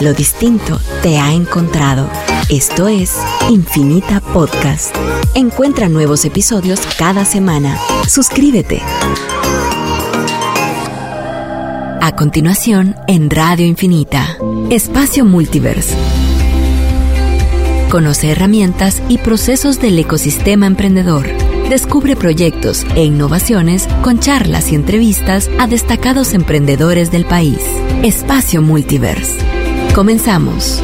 [0.00, 2.08] Lo distinto te ha encontrado.
[2.48, 3.16] Esto es
[3.50, 4.94] Infinita Podcast.
[5.34, 7.76] Encuentra nuevos episodios cada semana.
[8.06, 8.80] Suscríbete.
[12.00, 14.38] A continuación, en Radio Infinita,
[14.70, 15.96] Espacio Multiverse.
[17.90, 21.26] Conoce herramientas y procesos del ecosistema emprendedor.
[21.70, 27.58] Descubre proyectos e innovaciones con charlas y entrevistas a destacados emprendedores del país.
[28.04, 29.67] Espacio Multiverse.
[29.98, 30.80] Comenzamos.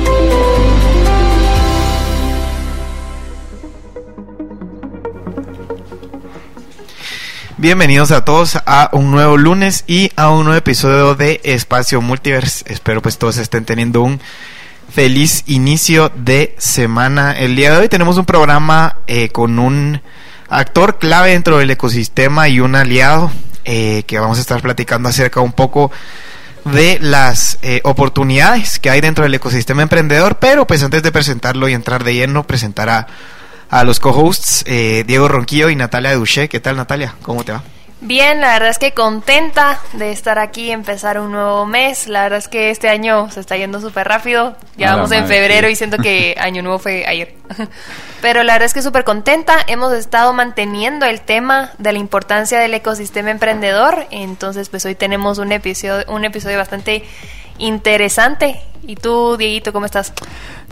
[7.56, 12.64] Bienvenidos a todos a un nuevo lunes y a un nuevo episodio de Espacio Multiverse.
[12.66, 14.20] Espero pues todos estén teniendo un
[14.92, 17.38] feliz inicio de semana.
[17.38, 20.02] El día de hoy tenemos un programa eh, con un
[20.48, 23.30] actor clave dentro del ecosistema y un aliado
[23.64, 25.92] eh, que vamos a estar platicando acerca un poco
[26.64, 31.68] de las eh, oportunidades que hay dentro del ecosistema emprendedor, pero pues antes de presentarlo
[31.68, 33.06] y entrar de lleno, presentará
[33.70, 36.48] a los co-hosts eh, Diego Ronquillo y Natalia Duché.
[36.48, 37.14] ¿Qué tal Natalia?
[37.22, 37.62] ¿Cómo te va?
[38.06, 42.06] Bien, la verdad es que contenta de estar aquí, empezar un nuevo mes.
[42.06, 44.56] La verdad es que este año se está yendo súper rápido.
[44.76, 47.34] Ya vamos en febrero y siento que año nuevo fue ayer.
[48.20, 49.56] Pero la verdad es que súper contenta.
[49.68, 54.06] Hemos estado manteniendo el tema de la importancia del ecosistema emprendedor.
[54.10, 57.04] Entonces, pues hoy tenemos un episodio, un episodio bastante
[57.56, 58.60] interesante.
[58.86, 60.12] ¿Y tú, Dieguito, cómo estás?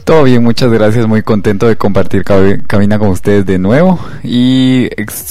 [0.04, 1.06] Todo bien, muchas gracias.
[1.06, 3.98] Muy contento de compartir cabina con ustedes de nuevo.
[4.22, 4.90] Y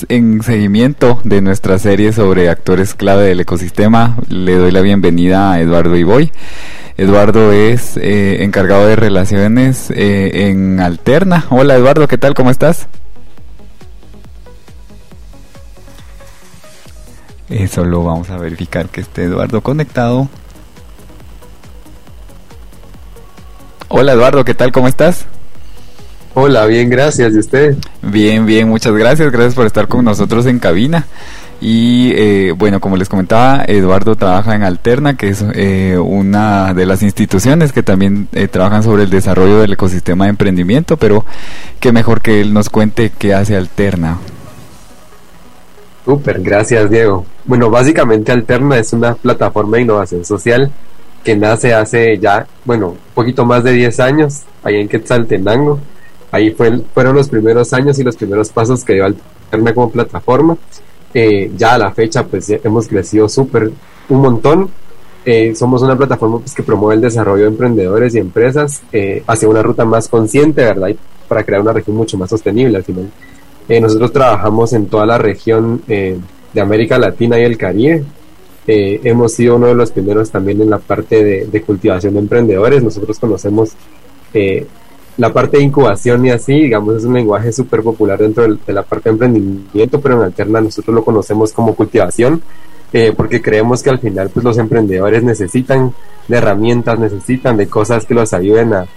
[0.10, 5.59] en seguimiento de nuestra serie sobre actores clave del ecosistema, le doy la bienvenida a
[5.59, 6.32] Eduardo Iboy.
[6.98, 11.46] Eduardo es eh, encargado de relaciones eh, en Alterna.
[11.50, 12.34] Hola Eduardo, ¿qué tal?
[12.34, 12.88] ¿Cómo estás?
[17.50, 20.30] Eso lo vamos a verificar que esté Eduardo conectado.
[23.94, 24.72] Hola Eduardo, ¿qué tal?
[24.72, 25.25] ¿Cómo estás?
[26.34, 27.34] Hola, bien, gracias.
[27.34, 27.75] ¿Y usted?
[28.02, 29.29] Bien, bien, muchas gracias.
[29.34, 31.07] Gracias por estar con nosotros en cabina.
[31.59, 36.85] Y eh, bueno, como les comentaba, Eduardo trabaja en Alterna, que es eh, una de
[36.85, 41.25] las instituciones que también eh, trabajan sobre el desarrollo del ecosistema de emprendimiento, pero
[41.81, 44.19] qué mejor que él nos cuente qué hace Alterna.
[46.06, 47.25] Súper, gracias Diego.
[47.44, 50.72] Bueno, básicamente Alterna es una plataforma de innovación social
[51.24, 55.80] que nace hace ya, bueno, un poquito más de 10 años, ahí en Quetzaltenango.
[56.32, 60.58] Ahí fue, fueron los primeros años y los primeros pasos que dio Alterna como plataforma.
[61.14, 63.72] Eh, ya a la fecha, pues hemos crecido súper
[64.10, 64.70] un montón.
[65.26, 69.50] Eh, somos una plataforma pues, que promueve el desarrollo de emprendedores y empresas eh, hacia
[69.50, 70.88] una ruta más consciente, ¿verdad?
[70.88, 73.12] Y para crear una región mucho más sostenible al final.
[73.81, 78.04] nosotros trabajamos en toda la región de América Latina y el Caribe.
[78.68, 82.84] Eh, hemos sido uno de los primeros también en la parte de, cultivación de emprendedores.
[82.84, 83.72] Nosotros conocemos
[84.34, 84.68] eh,
[85.18, 88.84] la parte de incubación y así, digamos, es un lenguaje súper popular dentro de, la
[88.84, 92.42] parte de emprendimiento, pero en Alterna nosotros lo conocemos como cultivación,
[92.94, 95.94] eh, porque creemos que al final pues los emprendedores necesitan
[96.28, 98.88] de herramientas, necesitan de cosas que los ayuden a,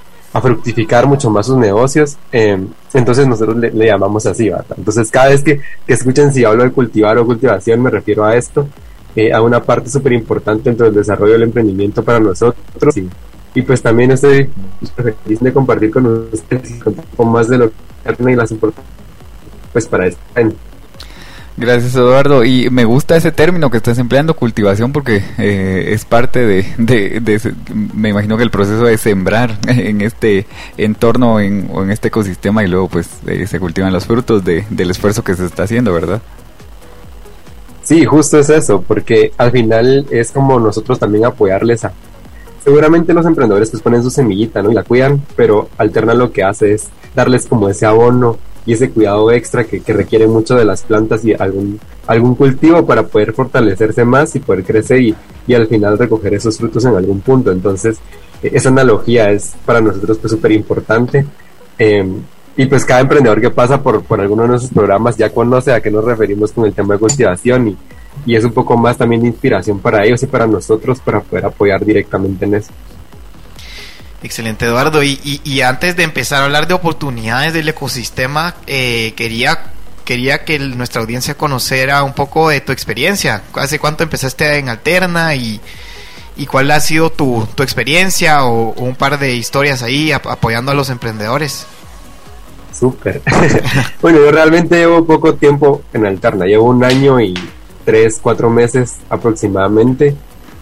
[0.42, 2.16] fructificar mucho más sus negocios.
[2.32, 4.66] entonces nosotros le, llamamos así, ¿verdad?
[4.76, 8.34] Entonces cada vez que, que escuchen si hablo de cultivar o cultivación, me refiero a
[8.34, 8.66] esto.
[9.16, 12.96] Eh, a una parte súper importante dentro del desarrollo del emprendimiento para nosotros.
[13.54, 14.50] Y, pues también estoy
[14.96, 18.52] feliz de compartir con ustedes un poco más de lo que y las
[19.72, 20.18] pues para este
[21.56, 26.44] Gracias Eduardo y me gusta ese término que estás empleando cultivación porque eh, es parte
[26.44, 27.54] de, de,
[27.94, 30.46] me imagino que el proceso de sembrar en este
[30.76, 34.90] entorno en, o en este ecosistema y luego pues eh, se cultivan los frutos del
[34.90, 36.20] esfuerzo que se está haciendo, ¿verdad?
[37.84, 41.92] Sí, justo es eso, porque al final es como nosotros también apoyarles a...
[42.64, 44.70] Seguramente los emprendedores pues ponen su semillita, ¿no?
[44.70, 48.90] Y la cuidan, pero Alterna lo que hace es darles como ese abono y ese
[48.90, 54.06] cuidado extra que, requiere mucho de las plantas y algún, algún cultivo para poder fortalecerse
[54.06, 55.14] más y poder crecer y,
[55.46, 57.52] y al final recoger esos frutos en algún punto.
[57.52, 57.98] Entonces,
[58.42, 61.26] e, esa analogía es para nosotros pues súper importante.
[61.78, 62.22] Em,
[62.56, 65.80] y pues cada emprendedor que pasa por, por alguno de nuestros programas ya conoce a
[65.80, 67.76] qué nos referimos con el tema de cultivación y,
[68.26, 71.46] y es un poco más también de inspiración para ellos y para nosotros para poder
[71.46, 72.70] apoyar directamente en eso.
[74.22, 75.02] Excelente, Eduardo.
[75.02, 79.72] Y, y, antes de empezar a hablar de oportunidades del ecosistema, eh, quería,
[80.06, 83.42] quería que nuestra audiencia conociera un poco de tu experiencia.
[83.52, 85.60] ¿Hace cuánto empezaste en Alterna y,
[86.38, 90.72] y cuál ha sido tu, tu experiencia o, o, un par de historias ahí apoyando
[90.72, 91.66] a los emprendedores?
[92.78, 93.22] Súper.
[94.02, 97.34] bueno, yo realmente llevo poco tiempo en Alterna, llevo un año y
[97.84, 100.14] tres, cuatro meses aproximadamente.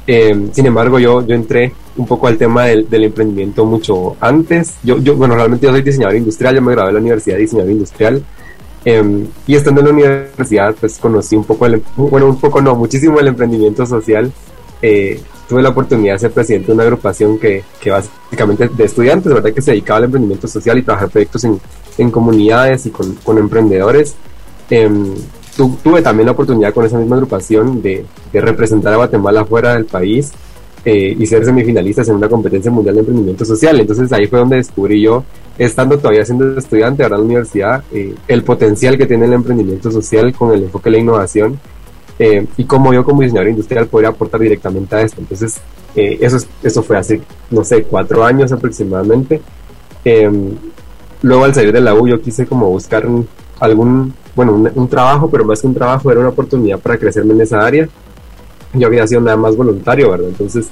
[0.07, 4.75] Eh, sin embargo, yo, yo entré un poco al tema del, emprendimiento mucho antes.
[4.83, 7.43] Yo, yo, bueno, realmente yo soy diseñador industrial, yo me gradué en la Universidad de
[7.43, 8.23] Diseñador Industrial.
[8.85, 12.75] Eh, y estando en la universidad, pues conocí un poco, el, bueno, un poco no,
[12.75, 14.33] muchísimo el emprendimiento social.
[14.81, 15.21] Eh,
[15.53, 19.53] tuve la oportunidad de ser presidente de una agrupación que, que básicamente de estudiantes, ¿verdad?
[19.53, 21.61] Que se dedicaba al emprendimiento social y trabajar proyectos en,
[21.99, 24.15] en comunidades y con, con emprendedores.
[24.71, 24.89] Eh,
[25.55, 29.75] tu, tuve también la oportunidad con esa misma agrupación de, de representar a Guatemala fuera
[29.75, 30.33] del país
[30.87, 33.79] eh, y ser semifinalistas en una competencia mundial de emprendimiento social.
[33.79, 35.23] Entonces ahí fue donde descubrí yo,
[35.59, 39.91] estando todavía siendo estudiante ahora en la universidad, eh, el potencial que tiene el emprendimiento
[39.91, 41.61] social con el enfoque de la innovación
[42.19, 45.21] eh, y cómo yo como diseñador industrial podría aportar directamente a esto.
[45.21, 45.61] Entonces
[45.95, 47.21] eh, eso, eso fue hace,
[47.51, 49.41] no sé, cuatro años aproximadamente.
[50.05, 50.51] Em,
[51.23, 53.27] luego al salir de la U yo quise como buscar un,
[53.61, 57.35] algún bueno, un, un, trabajo, pero más que un trabajo era una oportunidad para crecerme
[57.35, 57.89] en esa área.
[58.75, 60.29] Yo había sido nada más voluntario, ¿verdad?
[60.29, 60.69] Entonces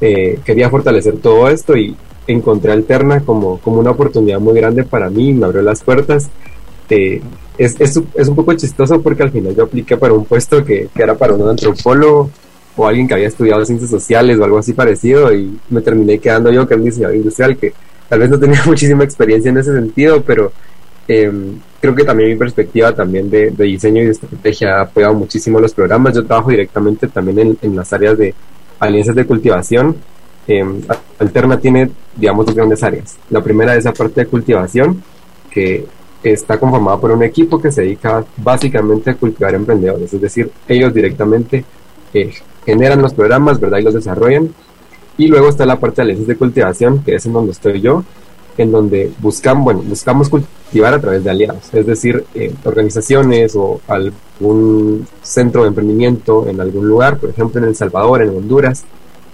[0.00, 1.96] eh, quería fortalecer todo esto y
[2.26, 6.30] encontré Alterna como, como una oportunidad muy grande para mí, me abrió las puertas.
[6.90, 7.20] Eh,
[7.56, 10.88] es, es, es, un poco chistoso porque al final yo apliqué para un puesto que,
[10.94, 12.30] que era para un antropólogo
[12.76, 16.50] o alguien que había estudiado ciencias sociales o algo así parecido y me terminé quedando
[16.50, 17.72] yo que es diseñador industrial que
[18.08, 20.52] tal vez no tenía muchísima experiencia en ese sentido, pero
[21.06, 21.32] eh,
[21.80, 25.60] creo que también mi perspectiva también de, de, diseño y de estrategia ha apoyado muchísimo
[25.60, 26.14] los programas.
[26.14, 28.34] Yo trabajo directamente también en, en las áreas de
[28.80, 29.96] alianzas de cultivación.
[30.46, 30.64] Eh,
[31.18, 33.16] Alterna tiene, digamos, dos grandes áreas.
[33.30, 35.02] La primera es la parte de cultivación,
[35.50, 35.86] que
[36.32, 40.92] está conformada por un equipo que se dedica básicamente a cultivar emprendedores, es decir, ellos
[40.92, 41.64] directamente
[42.12, 42.32] eh,
[42.64, 43.78] generan los programas, ¿verdad?
[43.78, 44.50] Y los desarrollan.
[45.16, 48.02] Y luego está la parte de alianzas de cultivación, que es en donde estoy yo,
[48.56, 53.80] en donde buscamos, bueno, buscamos cultivar a través de aliados, es decir, eh, organizaciones o
[53.88, 58.84] algún centro de emprendimiento en algún lugar, por ejemplo en El Salvador, en Honduras,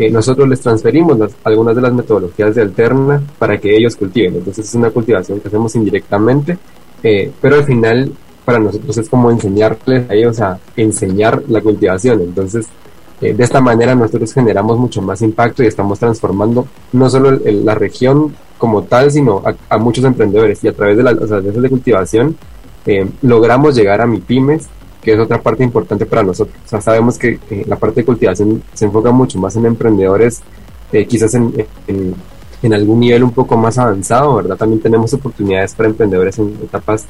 [0.09, 4.37] nosotros les transferimos las, algunas de las metodologías de Alterna para que ellos cultiven.
[4.37, 6.57] Entonces es una cultivación que hacemos indirectamente,
[7.03, 8.13] eh, pero al final
[8.45, 12.21] para nosotros es como enseñarles a ellos a enseñar la cultivación.
[12.21, 12.69] Entonces
[13.21, 17.75] eh, de esta manera nosotros generamos mucho más impacto y estamos transformando no solo la
[17.75, 22.37] región como tal, sino a, muchos emprendedores y a través de las o de cultivación
[22.87, 24.69] eh, logramos llegar a MIPIMES,
[25.03, 26.57] que es otra parte importante para nosotros.
[26.71, 30.41] O sabemos que eh, la parte de cultivación se enfoca mucho más en emprendedores,
[30.93, 34.57] eh, quizás en, en, algún nivel un poco más avanzado, ¿verdad?
[34.57, 37.07] También tenemos oportunidades para emprendedores en etapas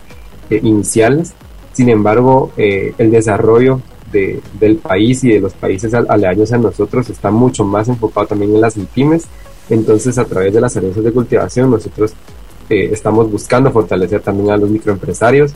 [0.49, 1.33] eh, iniciales.
[1.73, 3.81] Sin embargo, el desarrollo
[4.13, 8.55] de, del país y de los países aledaños a nosotros está mucho más enfocado también
[8.55, 9.25] en las MIPIMES.
[9.71, 12.13] Entonces, a través de las alianzas de cultivación, nosotros
[12.69, 15.53] estamos buscando fortalecer también a los microempresarios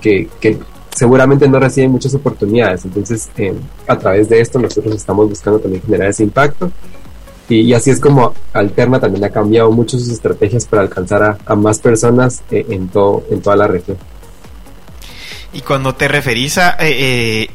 [0.00, 0.58] que, que
[1.00, 2.84] seguramente no reciben muchas oportunidades.
[2.84, 3.54] Entonces, eh,
[3.86, 6.70] a través de esto, nosotros estamos buscando también generar ese impacto.
[7.48, 11.78] Y, así es como Alterna también ha cambiado mucho sus estrategias para alcanzar a, más
[11.78, 13.96] personas eh, en, todo, en toda la región.
[15.54, 17.48] Y cuando te referís a, eh,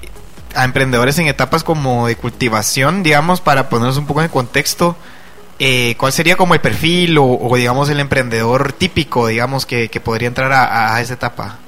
[0.56, 4.96] a emprendedores en etapas como de cultivación, digamos, para ponernos un poco en contexto,
[5.60, 10.52] eh, ¿cuál sería como el perfil o, digamos el emprendedor típico, digamos, que, podría entrar
[10.52, 11.60] a, esa etapa?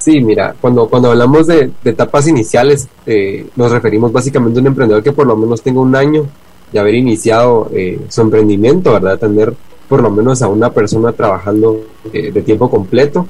[0.00, 5.02] Sí, mira, cuando, cuando hablamos de, etapas iniciales, eh, nos referimos básicamente a un emprendedor
[5.02, 6.26] que por lo menos tenga un año
[6.72, 9.18] de haber iniciado eh, su emprendimiento, ¿verdad?
[9.18, 9.52] Tener
[9.90, 11.84] por lo menos a una persona trabajando
[12.14, 13.26] eh, de tiempo completo.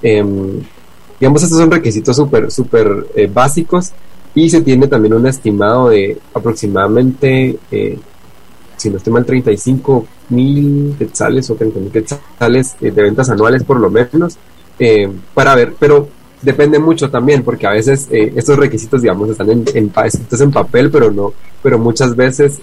[0.00, 0.62] Em,
[1.20, 3.92] digamos, estos son requisitos súper, súper eh, básicos
[4.34, 7.58] y se tiene también un estimado de aproximadamente,
[8.76, 13.80] si no estoy mal, 35 mil quetzales o 30 mil quetzales de ventas anuales por
[13.80, 14.38] lo menos,
[14.78, 16.08] eh, para ver, pero
[16.42, 20.50] depende mucho también, porque a veces eh, estos requisitos, digamos, están en, en, escritos en
[20.50, 22.60] papel, pero no, pero muchas veces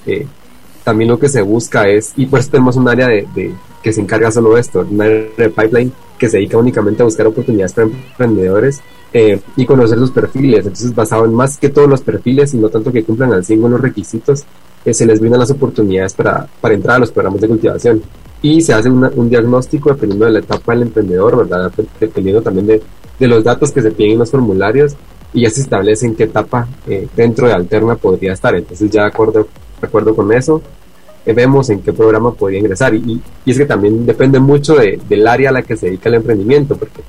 [0.83, 3.93] también lo que se busca es, y por eso tenemos un área de, de que
[3.93, 7.27] se encarga solo de esto, un área de pipeline que se dedica únicamente a buscar
[7.27, 10.59] oportunidades para emprendedores eh, y conocer sus perfiles.
[10.59, 13.61] Entonces, basado en más que todos los perfiles y no tanto que cumplan al 100
[13.61, 14.43] los requisitos,
[14.85, 18.01] eh, se les brindan las oportunidades para, para, entrar a los programas de cultivación.
[18.43, 21.71] Y se hace una, un diagnóstico dependiendo de la etapa del emprendedor, ¿verdad?
[21.99, 22.81] Dependiendo también de,
[23.17, 24.95] de los datos que se piden en los formularios
[25.33, 28.53] y ya se establece en qué etapa eh, dentro de Alterna podría estar.
[28.53, 29.47] Entonces, ya de acuerdo,
[29.81, 30.61] de acuerdo con eso,
[31.25, 32.93] eh, vemos en qué programa podría ingresar.
[32.93, 36.09] Y, y, es que también depende mucho de, del área a la que se dedica
[36.09, 37.01] el emprendimiento, porque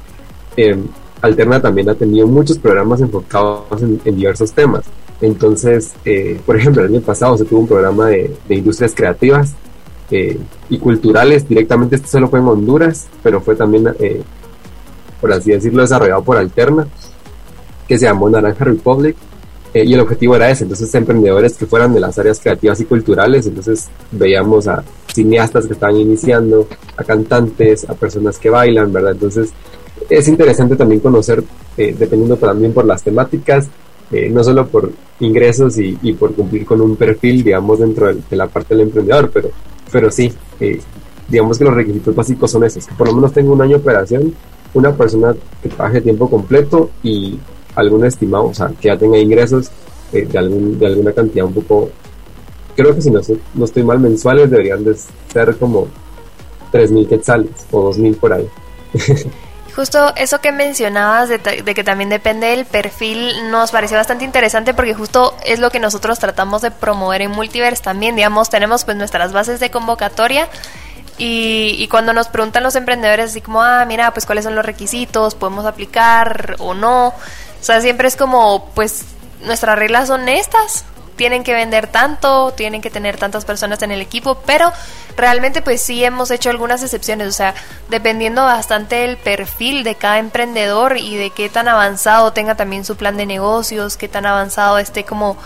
[0.56, 0.76] eh,
[1.20, 4.84] Alterna también ha tenido muchos programas enfocados en, en diversos temas.
[5.20, 9.54] Entonces, eh, por ejemplo, el año pasado se tuvo un programa de, de industrias creativas
[10.10, 11.48] eh, y culturales.
[11.48, 14.22] Directamente este solo fue en Honduras, pero fue también, eh,
[15.20, 16.86] por así decirlo, desarrollado por Alterna,
[17.88, 19.16] que se llamó Naranja Republic.
[19.74, 23.44] y el objetivo era ese, entonces emprendedores que fueran de las áreas creativas y culturales,
[23.48, 29.12] entonces veíamos a cineastas que estaban iniciando, a cantantes, a personas que bailan, ¿verdad?
[29.12, 29.50] Entonces
[30.08, 31.42] es interesante también conocer,
[31.76, 33.66] dependiendo también por las temáticas,
[34.30, 38.74] no solo por ingresos y, por cumplir con un perfil, digamos, dentro de, la parte
[38.74, 39.50] del emprendedor, pero,
[39.94, 40.32] pero sí,
[41.28, 43.82] digamos que los requisitos básicos son esos, que por lo menos tenga un año de
[43.82, 44.34] operación,
[44.74, 47.38] una persona que trabaje tiempo completo y
[47.76, 49.70] algún estimado, o sea, que ya tenga ingresos
[50.12, 51.90] eh, de, algún, de alguna cantidad un poco,
[52.74, 53.20] creo que si no,
[53.54, 54.96] no estoy mal, mensuales deberían de
[55.32, 55.86] ser como
[56.72, 58.48] 3.000 quetzales o 2.000 por ahí.
[59.76, 64.72] Justo eso que mencionabas de, de, que también depende del perfil nos pareció bastante interesante
[64.72, 68.96] porque justo es lo que nosotros tratamos de promover en Multiverse también, digamos, tenemos pues
[68.96, 70.48] nuestras bases de convocatoria
[71.18, 74.64] y, y, cuando nos preguntan los emprendedores así como, ah, mira, pues cuáles son los
[74.64, 77.14] requisitos, podemos aplicar o no, o
[77.60, 79.04] sea, siempre es como, pues
[79.40, 80.84] nuestras reglas son estas,
[81.16, 84.72] tienen que vender tanto, tienen que tener tantas personas en el equipo, pero
[85.16, 87.54] realmente pues sí hemos hecho algunas excepciones, o sea,
[87.88, 92.96] dependiendo bastante del perfil de cada emprendedor y de qué tan avanzado tenga también su
[92.96, 95.36] plan de negocios, qué tan avanzado esté como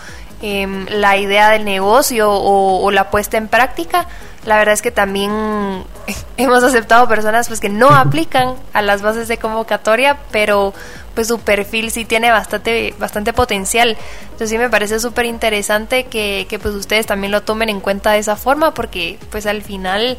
[0.41, 4.07] eh, la idea del negocio o, la puesta en práctica,
[4.45, 5.31] la verdad es que también
[6.37, 10.73] hemos aceptado personas pues que no aplican a las bases de convocatoria, pero
[11.15, 13.97] pues su perfil sí tiene bastante bastante potencial.
[14.23, 18.11] Entonces sí me parece súper interesante que, que pues ustedes también lo tomen en cuenta
[18.11, 20.17] de esa forma porque pues al final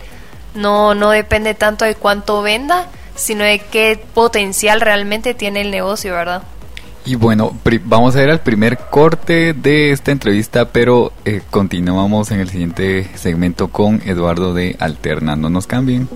[0.54, 6.12] no, no depende tanto de cuánto venda, sino de qué potencial realmente tiene el negocio,
[6.12, 6.42] ¿verdad?
[7.04, 12.40] Y bueno, vamos a ir al primer corte de esta entrevista, pero eh, continuamos en
[12.40, 15.34] el siguiente segmento con Eduardo de Alterna.
[15.34, 16.08] No nos cambien.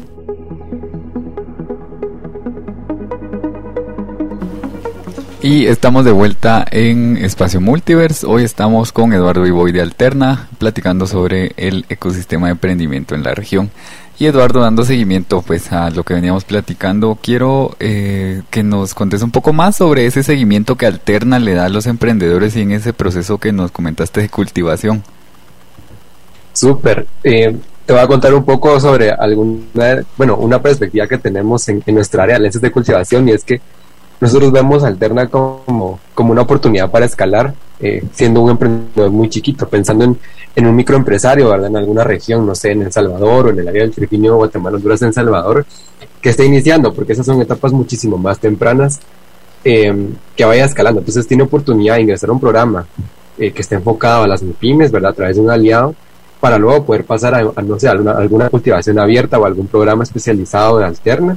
[5.44, 8.24] Y estamos de vuelta en Espacio Multiverse.
[8.26, 13.34] Hoy estamos con Eduardo Iboy de Alterna, platicando sobre el ecosistema de emprendimiento en la
[13.34, 13.70] región.
[14.18, 19.20] Y Eduardo, dando seguimiento pues a lo que veníamos platicando, quiero eh, que nos contes
[19.20, 22.72] un poco más sobre ese seguimiento que Alterna le da a los emprendedores y en
[22.72, 25.02] ese proceso que nos comentaste de cultivación.
[26.54, 27.06] Súper.
[27.22, 31.82] Eh, te voy a contar un poco sobre alguna, bueno, una perspectiva que tenemos en,
[31.88, 33.60] nuestra área de lentes de cultivación y es que
[34.20, 39.68] nosotros vemos Alterna como, como una oportunidad para escalar, eh, siendo un emprendedor muy chiquito,
[39.68, 40.18] pensando en,
[40.54, 41.68] en, un microempresario, ¿verdad?
[41.68, 44.76] En alguna región, no sé, en El Salvador o en el área del Trifinio, Guatemala,
[44.76, 45.66] Honduras, en Salvador,
[46.20, 49.00] que esté iniciando, porque esas son etapas muchísimo más tempranas
[49.64, 51.00] em, que vaya escalando.
[51.00, 52.86] Entonces tiene oportunidad de ingresar a un programa
[53.36, 55.10] eh, que esté enfocado a las pymes, ¿verdad?
[55.10, 55.94] A través de un aliado,
[56.40, 60.78] para luego poder pasar a, no sé, alguna, alguna cultivación abierta o algún programa especializado
[60.78, 61.36] de Alterna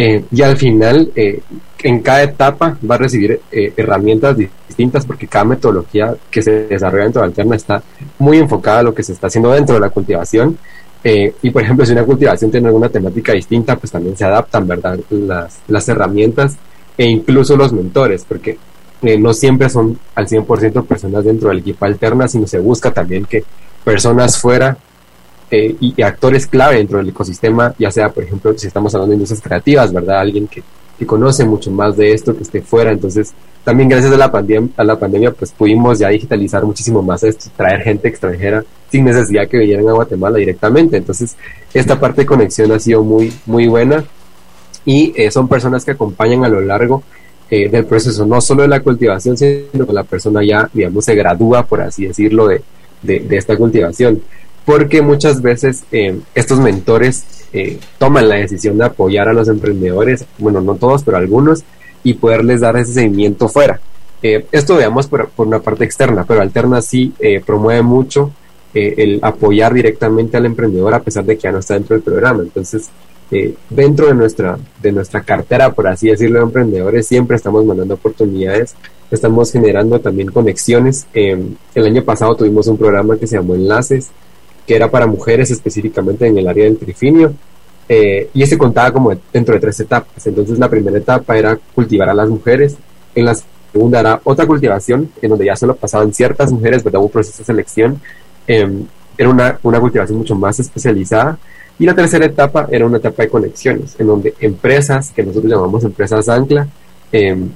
[0.00, 1.40] eh, y al final, eh,
[1.80, 7.02] en cada etapa va a recibir eh, herramientas distintas porque cada metodología que se desarrolla
[7.02, 7.82] dentro de Alterna está
[8.20, 10.56] muy enfocada a lo que se está haciendo dentro de la cultivación.
[11.02, 15.00] y por ejemplo, si una cultivación tiene alguna temática distinta, pues también se adaptan, ¿verdad?
[15.10, 16.56] Las, las herramientas
[16.96, 18.56] e incluso los mentores, porque
[19.18, 23.42] no siempre son al 100% personas dentro del equipo Alterna, sino se busca también que
[23.84, 24.76] personas fuera
[25.50, 29.16] eh, y, actores clave dentro del ecosistema, ya sea, por ejemplo, si estamos hablando de
[29.16, 30.20] industrias creativas, ¿verdad?
[30.20, 30.62] Alguien que,
[30.98, 32.92] que conoce mucho más de esto, que esté fuera.
[32.92, 33.32] Entonces,
[33.64, 37.50] también gracias a la, pandemia, a la pandemia, pues pudimos ya digitalizar muchísimo más esto,
[37.56, 40.96] traer gente extranjera sin necesidad que vinieran a Guatemala directamente.
[40.96, 41.36] Entonces,
[41.72, 44.04] esta parte de conexión ha sido muy, muy buena
[44.84, 47.02] y eh, son personas que acompañan a lo largo
[47.50, 51.14] eh, del proceso, no solo de la cultivación, sino que la persona ya, digamos, se
[51.14, 52.62] gradúa, por así decirlo, de,
[53.02, 54.20] de, de esta cultivación
[54.68, 60.26] porque muchas veces eh, estos mentores eh, toman la decisión de apoyar a los emprendedores,
[60.36, 61.64] bueno, no todos, pero algunos,
[62.04, 63.80] y poderles dar ese seguimiento fuera.
[64.22, 67.14] Eh, esto veamos por, una parte externa, pero Alterna sí
[67.46, 68.30] promueve mucho
[68.74, 72.42] el apoyar directamente al emprendedor a pesar de que ya no está dentro del programa.
[72.42, 72.90] Entonces,
[73.70, 78.74] dentro de nuestra, de nuestra cartera, por así decirlo, de emprendedores, siempre estamos mandando oportunidades,
[79.10, 81.06] estamos generando también conexiones.
[81.14, 84.10] el año pasado tuvimos un programa que se llamó Enlaces,
[84.68, 87.32] que era para mujeres específicamente en el área del trifinio.
[87.88, 90.26] Eh, y ese contaba como dentro de tres etapas.
[90.26, 92.76] Entonces la primera etapa era cultivar a las mujeres,
[93.14, 93.34] en la
[93.72, 97.00] segunda era otra cultivación, en donde ya solo pasaban ciertas mujeres, ¿verdad?
[97.00, 97.98] un proceso de selección.
[98.46, 98.84] Em,
[99.16, 101.38] era una, una cultivación mucho más especializada.
[101.78, 105.82] Y la tercera etapa era una etapa de conexiones, en donde empresas, que nosotros llamamos
[105.82, 106.68] empresas ancla,
[107.10, 107.48] em,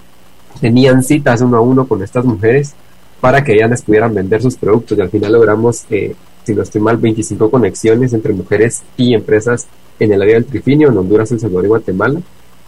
[0.63, 2.73] tenían citas uno a uno con estas mujeres
[3.21, 4.97] para que ellas les pudieran vender sus productos.
[4.97, 6.15] Y al final logramos eh,
[6.45, 9.67] si no estoy mal, 25 conexiones entre mujeres y empresas
[9.99, 12.21] en el área del Trifinio, en Honduras, El Salvador y Guatemala.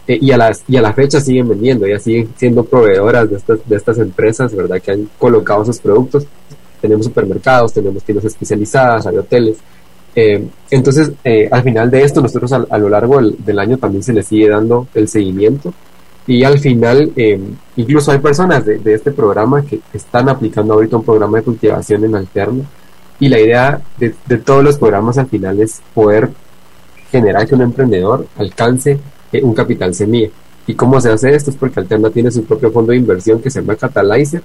[0.07, 3.37] eh, y, a las, y a la fecha siguen vendiendo, ya siguen siendo proveedoras de
[3.37, 4.81] estas, de estas empresas, ¿verdad?
[4.81, 6.25] Que han colocado sus productos.
[6.79, 9.57] Tenemos supermercados, tenemos tiendas especializadas, hay hoteles.
[10.15, 14.13] Eh, entonces, eh, al final de esto, nosotros a, lo largo del, año también se
[14.13, 15.73] le sigue dando el seguimiento.
[16.27, 17.11] Y al final,
[17.75, 22.03] incluso hay personas de, de, este programa que están aplicando ahorita un programa de cultivación
[22.03, 22.65] en alterno.
[23.19, 26.29] Y la idea de, todos los programas al final es poder
[27.11, 28.99] generar que un emprendedor alcance
[29.31, 30.29] eh, un capital semilla.
[30.67, 31.51] ¿Y cómo se hace esto?
[31.51, 34.41] Es porque Alterna tiene su propio fondo de inversión que se llama Catalyzer,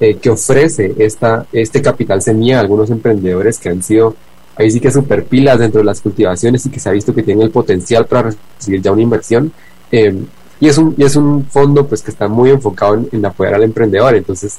[0.00, 4.16] eh, que ofrece esta, este capital semilla a algunos emprendedores que han sido
[4.60, 7.22] ahí sí que super pilas dentro de las cultivaciones y que se ha visto que
[7.22, 9.52] tienen el potencial para recibir ya una inversión.
[9.90, 10.14] Eh,
[10.60, 13.62] y, es un, y es un fondo pues que está muy enfocado en, apoyar al
[13.62, 14.58] emprendedor, entonces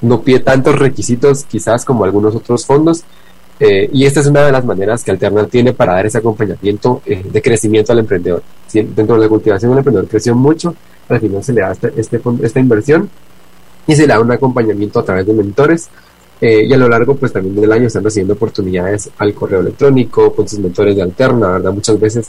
[0.00, 3.04] no pide tantos requisitos quizás como algunos otros fondos,
[3.58, 7.00] eh, y esta es una de las maneras que Alterna tiene para dar ese acompañamiento
[7.06, 8.42] eh, de crecimiento al emprendedor.
[8.66, 10.74] Si dentro de la cultivación el emprendedor creció mucho,
[11.08, 13.08] al final se le da este, este esta inversión
[13.86, 15.88] y se le da un acompañamiento a través de mentores.
[16.38, 20.34] Eh, y a lo largo, pues también del año están recibiendo oportunidades al correo electrónico,
[20.34, 21.72] con sus mentores de Alterna, ¿verdad?
[21.72, 22.28] Muchas veces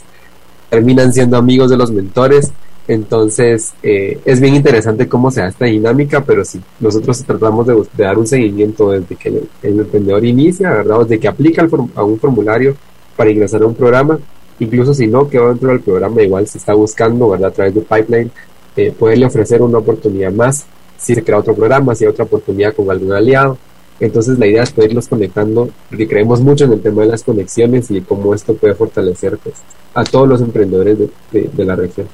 [0.70, 2.50] terminan siendo amigos de los mentores
[2.88, 7.76] entonces, eh, es bien interesante cómo se da esta dinámica, pero si nosotros tratamos de,
[7.98, 11.00] dar un seguimiento desde que el, emprendedor inicia, ¿verdad?
[11.00, 12.74] Desde que aplica a un formulario
[13.14, 14.18] para ingresar a un programa,
[14.58, 17.50] incluso si no quedó dentro del programa, igual se está buscando, ¿verdad?
[17.50, 18.30] A través de Pipeline,
[18.74, 20.64] eh, poderle ofrecer una oportunidad más,
[20.96, 23.58] si se crea otro programa, si hay otra oportunidad con algún aliado.
[24.00, 27.90] Entonces, la idea es poderlos conectando, porque creemos mucho en el tema de las conexiones
[27.90, 29.56] y cómo esto puede fortalecer pues,
[29.92, 30.96] a todos los emprendedores
[31.30, 32.06] de la región.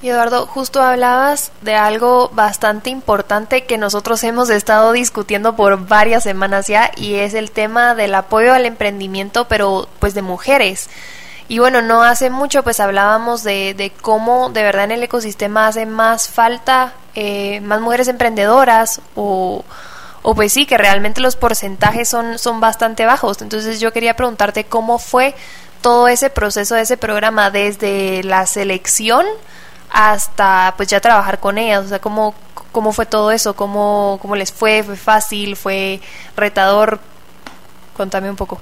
[0.00, 6.22] Y Eduardo, justo hablabas de algo bastante importante que nosotros hemos estado discutiendo por varias
[6.22, 10.88] semanas ya y es el tema del apoyo al emprendimiento, pero pues de mujeres.
[11.48, 15.66] Y bueno, no hace mucho pues hablábamos de, de cómo de verdad en el ecosistema
[15.66, 19.64] hace más falta eh, más mujeres emprendedoras o,
[20.22, 23.42] o pues sí, que realmente los porcentajes son, son bastante bajos.
[23.42, 25.34] Entonces yo quería preguntarte cómo fue
[25.80, 29.26] todo ese proceso de ese programa desde la selección
[29.90, 32.34] hasta pues ya trabajar con ellas, o sea, cómo,
[32.72, 36.00] cómo fue todo eso, cómo, cómo les fue, fue fácil, fue
[36.36, 36.98] retador,
[37.96, 38.60] contame un poco.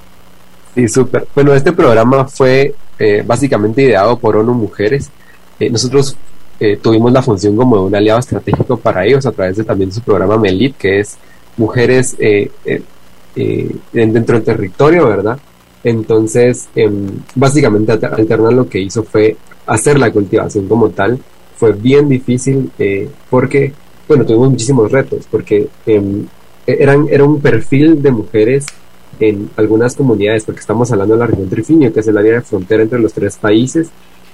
[0.74, 1.26] Sí, súper.
[1.34, 5.10] Bueno, este programa fue eh, básicamente ideado por ONU Mujeres.
[5.58, 6.16] Eh, nosotros
[6.60, 9.92] eh, tuvimos la función como de un aliado estratégico para ellos a través de también
[9.92, 11.16] su programa MELIT, que es
[11.56, 12.14] Mujeres
[13.92, 15.38] dentro del territorio, ¿verdad?
[15.86, 21.16] Entonces, em, básicamente Alterna lo que hizo fue hacer la cultivación como tal.
[21.56, 23.72] Fue bien difícil eh, porque,
[24.08, 26.26] bueno, tuvimos muchísimos retos, porque em,
[26.66, 28.66] e-, eran, era un perfil de mujeres
[29.20, 32.40] en algunas comunidades, porque estamos hablando de la región Trifinio, que es el área de
[32.40, 33.88] frontera entre los tres países,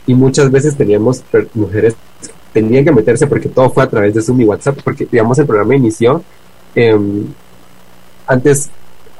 [0.06, 4.22] y muchas veces teníamos mujeres que tenían que meterse porque todo fue a través de
[4.22, 6.22] Zoom y WhatsApp, porque digamos el programa inició
[6.74, 7.26] em,
[8.26, 8.70] antes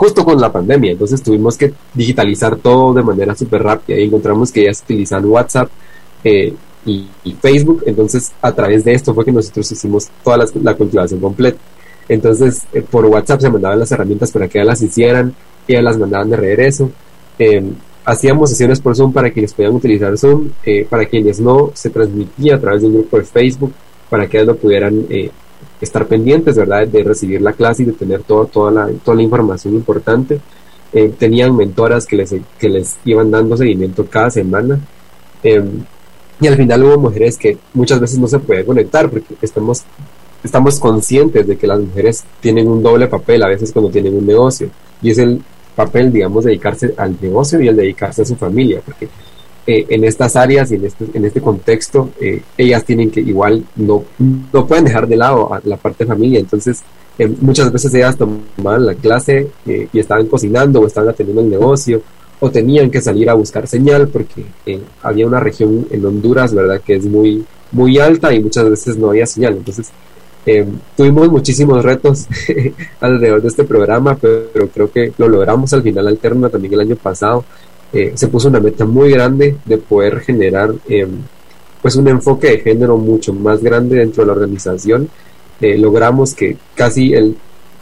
[0.03, 4.51] justo con la pandemia, entonces tuvimos que digitalizar todo de manera súper rápida y encontramos
[4.51, 5.69] que ellas utilizan WhatsApp
[6.25, 6.53] eh,
[6.85, 7.07] y,
[7.41, 7.85] Facebook.
[7.87, 11.59] Entonces, a través de esto fue que nosotros hicimos toda la, cultivación completa.
[12.09, 15.37] Entonces, eh, por WhatsApp se mandaban las herramientas para que ellas las hicieran,
[15.69, 16.91] ellas las mandaban de regreso.
[17.39, 17.73] Em,
[18.05, 22.57] hacíamos sesiones por Zoom para quienes podían utilizar Zoom, eh, para quienes no, se transmitía
[22.57, 23.73] a través de un grupo de Facebook
[24.11, 25.07] para que ellas no pudieran
[25.83, 29.75] estar pendientes, ¿verdad?, de recibir la clase y de tener toda, la, toda la información
[29.75, 30.41] importante.
[31.19, 34.79] tenían mentoras que les, que les iban dando seguimiento cada semana.
[35.43, 35.85] Em,
[36.41, 39.83] y al final hubo mujeres que muchas veces no se pueden conectar porque estamos,
[40.43, 44.27] estamos conscientes de que las mujeres tienen un doble papel a veces cuando tienen un
[44.27, 44.69] negocio.
[45.01, 45.43] Y es el
[45.75, 48.81] papel, digamos, dedicarse al negocio y el dedicarse a su familia.
[48.85, 49.09] Porque
[49.67, 53.65] eh, en estas áreas y en este, en este contexto, eh, ellas tienen que igual,
[53.77, 54.05] no,
[54.53, 56.41] no pueden dejar de lado a la parte de familia.
[56.41, 56.83] Entonces,
[57.19, 62.03] eh, muchas veces ellas tomaban la clase y estaban cocinando o estaban atendiendo el negocio
[62.43, 66.81] o tenían que salir a buscar señal porque eh, había una región en Honduras, ¿verdad?,
[66.85, 69.53] que es muy, muy alta y muchas veces no había señal.
[69.59, 69.91] Entonces,
[70.45, 72.27] eh, tuvimos muchísimos retos
[73.01, 76.97] alrededor de este programa, pero, creo que lo logramos al final alterna también el año
[76.97, 77.45] pasado.
[77.93, 80.73] Eh, se puso una meta muy grande de poder generar
[81.83, 85.09] pues un enfoque de género mucho más grande dentro de la organización.
[85.61, 87.37] logramos que casi el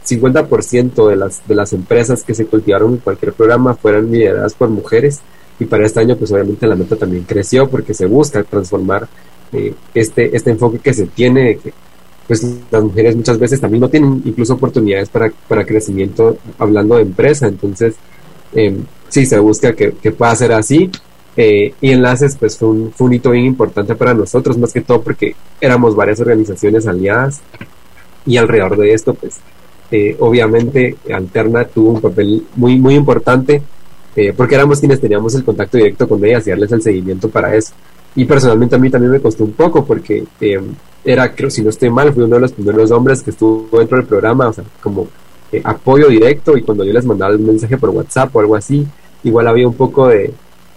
[0.05, 4.69] 50% de las, de las empresas que se cultivaron en cualquier programa fueran lideradas por
[4.69, 5.19] mujeres
[5.59, 9.07] y para este año pues obviamente la meta también creció porque se busca transformar
[9.53, 11.73] eh, este, este enfoque que se tiene de que
[12.27, 17.03] pues las mujeres muchas veces también no tienen incluso oportunidades para, para crecimiento hablando de
[17.03, 17.95] empresa entonces
[18.53, 18.75] eh,
[19.11, 20.89] sí se busca que, que, pueda ser así
[21.37, 24.81] Eh, y enlaces, pues fue un, fue un hito bien importante para nosotros, más que
[24.81, 27.39] todo porque éramos varias organizaciones aliadas
[28.25, 29.39] y alrededor de esto, pues
[29.91, 33.61] eh, obviamente Alterna tuvo un papel muy, muy importante
[34.15, 37.55] eh, porque éramos quienes teníamos el contacto directo con ellas y darles el seguimiento para
[37.55, 37.71] eso.
[38.13, 40.25] Y personalmente a mí también me costó un poco porque
[41.05, 44.05] era, si no estoy mal, fui uno de los primeros hombres que estuvo dentro del
[44.05, 45.07] programa, o sea, como
[45.63, 48.85] apoyo directo y cuando yo les mandaba un mensaje por WhatsApp o algo así,
[49.23, 50.33] igual había un poco de,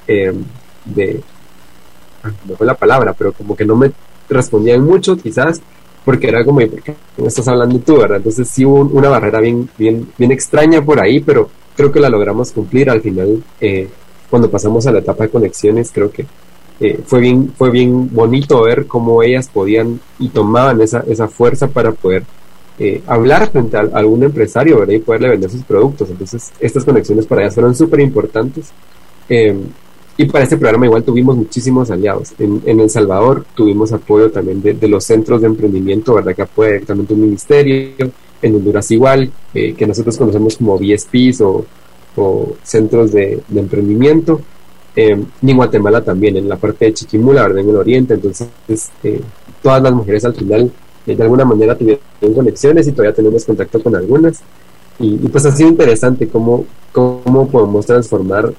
[0.06, 0.32] eh,
[0.84, 1.20] de,
[2.46, 3.92] no fue la palabra, pero como que no me
[4.28, 5.60] respondían mucho quizás,
[6.04, 8.18] porque era como, ¿por qué no estás hablando tú, verdad?
[8.18, 12.08] Entonces sí hubo una barrera bien, bien, bien extraña por ahí, pero creo que la
[12.08, 13.88] logramos cumplir al final, eh,
[14.30, 16.26] cuando pasamos a la etapa de conexiones, creo que
[16.80, 21.68] eh, fue bien fue bien bonito ver cómo ellas podían y tomaban esa, esa fuerza
[21.68, 22.24] para poder
[22.76, 24.94] eh, hablar frente a, algún empresario ¿verdad?
[24.94, 26.10] y poderle vender sus productos.
[26.10, 28.66] Entonces, estas conexiones para ellas fueron súper importantes.
[29.28, 29.56] Eh,
[30.16, 32.34] y para este programa igual tuvimos muchísimos aliados.
[32.38, 36.34] En, El Salvador tuvimos apoyo también de, los centros de emprendimiento, ¿verdad?
[36.34, 38.12] Que apoya directamente un ministerio.
[38.42, 41.64] En Honduras igual, eh, que nosotros conocemos como BSPs o,
[42.62, 44.40] centros de, emprendimiento.
[44.94, 47.60] en Guatemala también, en la parte de Chiquimula, ¿verdad?
[47.60, 48.14] En el oriente.
[48.14, 48.48] Entonces,
[49.62, 50.70] todas las mujeres al final
[51.06, 52.00] de alguna manera tuvieron
[52.34, 54.40] conexiones y todavía tenemos contacto con algunas.
[54.98, 58.52] Y, pues ha sido interesante cómo, cómo podemos transformar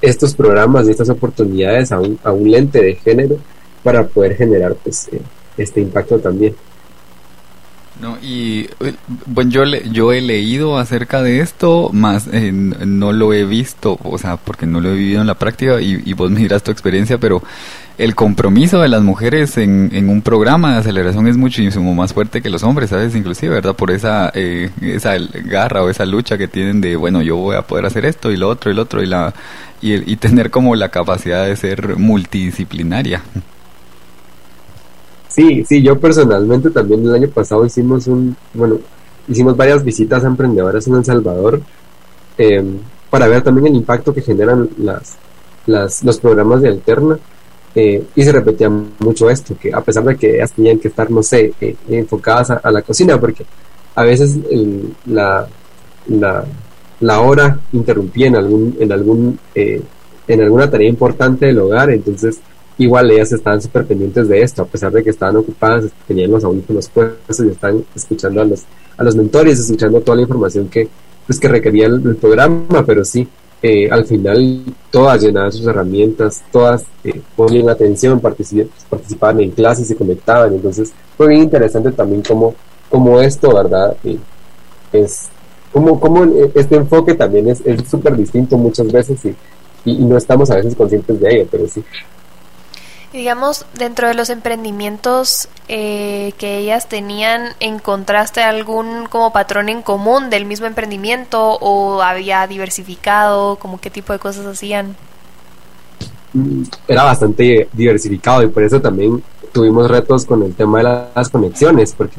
[0.00, 3.36] estos programas y estas oportunidades a un, a un lente de género
[3.82, 5.20] para poder generar pues, eh,
[5.56, 6.54] este impacto también.
[8.00, 8.94] No, y eh,
[9.26, 14.16] bueno, yo, yo he leído acerca de esto, más eh, no lo he visto, o
[14.16, 16.70] sea, porque no lo he vivido en la práctica y, y vos me dirás tu
[16.70, 17.42] experiencia, pero
[18.00, 22.48] el compromiso de las mujeres en, un programa de aceleración es muchísimo más fuerte que
[22.48, 23.14] los hombres, ¿sabes?
[23.14, 23.76] Inclusive, ¿verdad?
[23.76, 27.62] Por esa, eh, esa garra o esa lucha que tienen de, bueno, yo voy a
[27.62, 29.34] poder hacer esto y lo otro y lo otro y, la,
[29.82, 33.22] y, tener como la capacidad de ser multidisciplinaria.
[35.28, 38.78] Sí, sí, yo personalmente también el año pasado hicimos un, bueno,
[39.28, 41.60] hicimos varias visitas a emprendedoras en El Salvador
[42.38, 42.78] em,
[43.10, 45.18] para ver también el impacto que generan las,
[45.66, 47.18] las, los programas de Alterna
[47.74, 51.10] eh, y se repetía mucho esto, que a pesar de que ellas tenían que estar,
[51.10, 53.44] no sé, eh, enfocadas a, la cocina, porque
[53.94, 54.38] a veces
[55.06, 55.46] la,
[56.08, 59.80] la, hora interrumpía en algún, en algún, eh,
[60.26, 62.40] en alguna tarea importante del hogar, entonces
[62.78, 66.42] igual ellas estaban súper pendientes de esto, a pesar de que estaban ocupadas, tenían los
[66.42, 68.64] audífonos puestos y están escuchando a los,
[68.96, 70.88] a los mentores, escuchando toda la información que,
[71.24, 73.28] pues, que requería el programa, pero sí,
[73.62, 79.96] eh, al final todas llenaban sus herramientas, todas eh, ponían atención, participaban en clases, se
[79.96, 82.54] conectaban, entonces fue bien interesante también como,
[82.88, 83.94] como esto, ¿verdad?
[84.04, 84.18] Eh,
[84.92, 85.28] es
[85.72, 89.36] como, como este enfoque también es súper distinto muchas veces y,
[89.84, 91.84] y, no estamos a veces conscientes de ello, pero sí
[93.12, 100.30] digamos, dentro de los emprendimientos eh, que ellas tenían, ¿encontraste algún como patrón en común
[100.30, 103.56] del mismo emprendimiento o había diversificado?
[103.56, 104.96] como qué tipo de cosas hacían?
[106.86, 111.92] Era bastante diversificado y por eso también tuvimos retos con el tema de las conexiones,
[111.96, 112.16] porque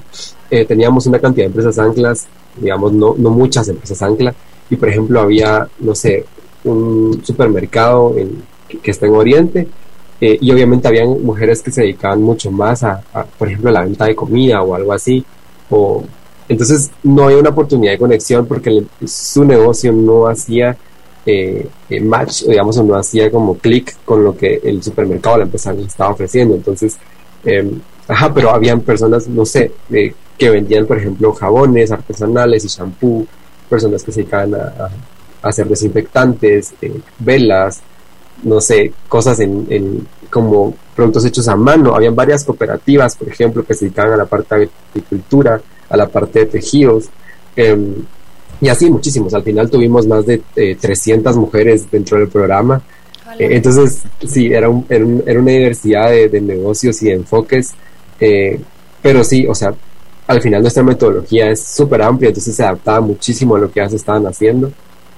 [0.50, 2.28] eh, teníamos una cantidad de empresas anclas,
[2.58, 4.36] digamos, no, no muchas empresas anclas,
[4.70, 6.26] y por ejemplo había, no sé,
[6.66, 8.44] un supermercado en,
[8.84, 9.68] que está en Oriente,
[10.24, 13.02] eh, y obviamente habían mujeres que se dedicaban mucho más a,
[13.40, 15.26] por ejemplo, a la venta de comida o algo así.
[15.72, 16.04] O,
[16.48, 20.78] entonces no había una oportunidad de conexión porque su negocio no hacía
[21.26, 25.44] eh, eh, match, digamos, o no hacía como clic con lo que el supermercado, la
[25.46, 26.54] empresa le estaba ofreciendo.
[26.54, 26.98] Entonces,
[27.44, 29.72] em, ajá, pero habían personas, no sé,
[30.38, 33.26] que vendían, por ejemplo, jabones artesanales y shampoo,
[33.68, 34.90] personas que se dedicaban a
[35.42, 36.74] hacer desinfectantes,
[37.18, 37.82] velas,
[38.44, 41.96] no sé, cosas en, en, como productos hechos a mano.
[41.96, 46.08] Habían varias cooperativas, por ejemplo, que se dedicaban a la parte de agricultura, a la
[46.08, 47.10] parte de tejidos,
[47.56, 47.96] em,
[48.60, 49.34] y así muchísimos.
[49.34, 50.42] Al final tuvimos más de
[50.80, 52.82] 300 eh, mujeres dentro del programa.
[53.40, 57.72] Eh, entonces, sí, era, un, era, una diversidad de, negocios y de enfoques,
[58.20, 58.60] eh,
[59.02, 59.74] pero sí, o sea,
[60.28, 63.90] al final nuestra metodología es súper amplia, entonces se adaptaba muchísimo a lo que ya
[63.90, 64.72] se estaban haciendo.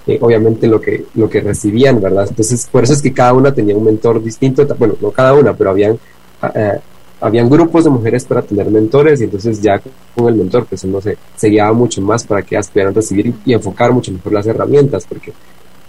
[0.06, 2.26] Eh, obviamente lo que, lo que recibían, ¿verdad?
[2.28, 5.54] Entonces, por eso es que cada una tenía un mentor distinto, bueno, no cada una,
[5.54, 5.98] pero habían,
[6.42, 6.80] ah, eh,
[7.22, 9.82] habían grupos de mujeres para tener mentores y entonces ya
[10.14, 13.34] con el mentor, pues uno se, se guiaba mucho más para que ellas pudieran recibir
[13.46, 15.32] y, enfocar mucho mejor las herramientas, porque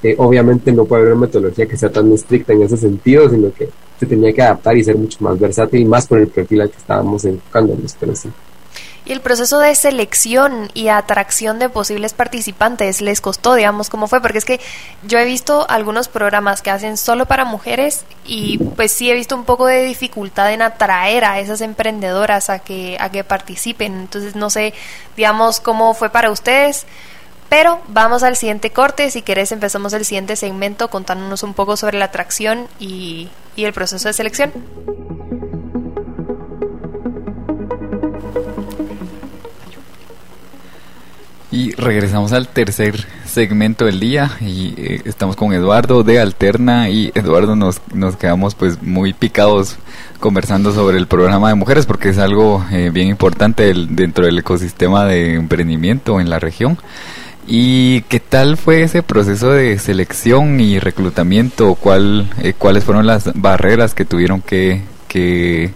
[0.05, 3.53] eh, obviamente no puede haber una metodología que sea tan estricta en ese sentido, sino
[3.53, 6.61] que se tenía que adaptar y ser mucho más versátil y más con el perfil
[6.61, 8.29] al que estábamos enfocándonos, pero sí.
[9.07, 14.23] ¿Y el proceso de selección y atracción de posibles participantes les costó, digamos, cómo fue?
[14.23, 14.61] Porque es que
[15.07, 19.37] yo he visto algunos programas que hacen solo para mujeres y pues sí he visto
[19.37, 23.93] un poco de dificultad en atraer a esas emprendedoras a que, a que participen.
[23.93, 24.73] Entonces no sé,
[25.19, 26.87] digamos, cómo fue para ustedes.
[27.51, 29.11] Pero vamos al siguiente corte.
[29.11, 33.75] Si querés empezamos el siguiente segmento contándonos un poco sobre la atracción y, y el
[33.75, 34.51] proceso de selección.
[41.55, 47.12] Y regresamos al tercer segmento del día y eh, estamos con Eduardo de Alterna y
[47.14, 49.77] Eduardo nos, nos quedamos pues muy picados
[50.19, 55.05] conversando sobre el programa de mujeres porque es algo eh, bien importante dentro del ecosistema
[55.05, 56.77] de emprendimiento en la región.
[57.47, 61.77] ¿Y qué tal fue ese proceso de selección y reclutamiento?
[61.77, 65.71] ¿Cuál, eh, ¿Cuáles fueron las barreras que tuvieron que, que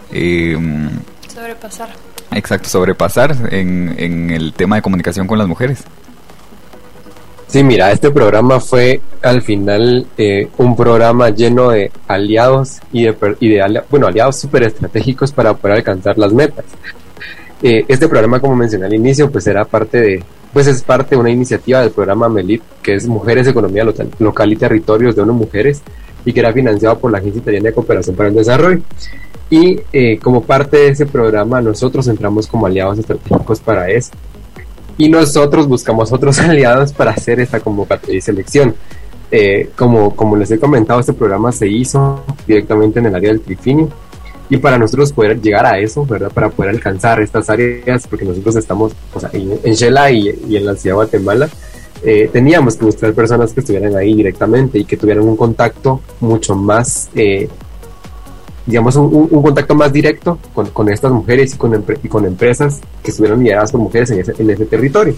[1.38, 1.88] sobrepasar?
[2.32, 5.84] Exacto, sobrepasar en, en el tema de comunicación con las mujeres.
[7.48, 13.16] Sí, mira, este programa fue al final eh, un programa lleno de aliados y de,
[13.40, 16.66] y de bueno, aliados súper estratégicos para poder alcanzar las metas.
[17.62, 21.20] Eh, este programa, como mencioné al inicio, pues era parte de, pues es parte de
[21.22, 25.32] una iniciativa del programa MELIT, que es Mujeres, Economía Local, Local y Territorios de ONU
[25.32, 25.80] Mujeres,
[26.24, 28.80] y que era financiado por la Agencia Italiana de Cooperación para el Desarrollo.
[29.50, 34.10] Y eh, como parte de ese programa, nosotros entramos como aliados estratégicos para eso.
[34.98, 38.74] Y nosotros buscamos otros aliados para hacer esta convocatoria y selección.
[39.30, 43.40] Eh, como, como les he comentado, este programa se hizo directamente en el área del
[43.40, 43.88] Trifinio.
[44.50, 46.30] Y para nosotros poder llegar a eso, ¿verdad?
[46.32, 50.64] Para poder alcanzar estas áreas, porque nosotros estamos o sea, en, Shela y, y, en
[50.64, 51.48] la ciudad de Guatemala,
[52.02, 56.54] eh, teníamos que buscar personas que estuvieran ahí directamente y que tuvieran un contacto mucho
[56.54, 57.48] más eh,
[58.66, 63.42] digamos, un, contacto más directo con, con estas mujeres y con, con, empresas que estuvieron
[63.42, 65.14] lideradas por mujeres en ese, en ese territorio.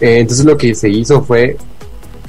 [0.00, 1.56] Eh, entonces lo que se hizo fue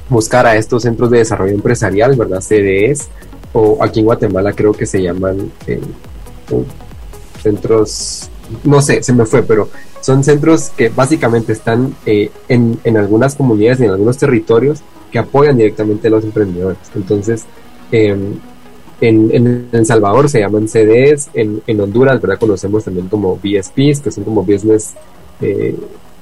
[0.09, 2.41] buscar a estos centros de desarrollo empresarial, ¿verdad?
[2.41, 3.07] CDEs,
[3.53, 5.49] o aquí en Guatemala creo que se llaman
[7.41, 8.29] centros,
[8.63, 9.69] no sé, se me fue, pero
[10.01, 14.81] son centros que básicamente están eh, en, en, algunas comunidades y en algunos territorios
[15.11, 16.79] que apoyan directamente a los emprendedores.
[16.95, 17.45] Entonces,
[17.91, 18.15] eh,
[19.01, 22.37] en, en, El Salvador se llaman CDs, en, en, Honduras, ¿verdad?
[22.39, 24.93] Conocemos también como BSPs, que son como business,
[25.41, 25.75] eh,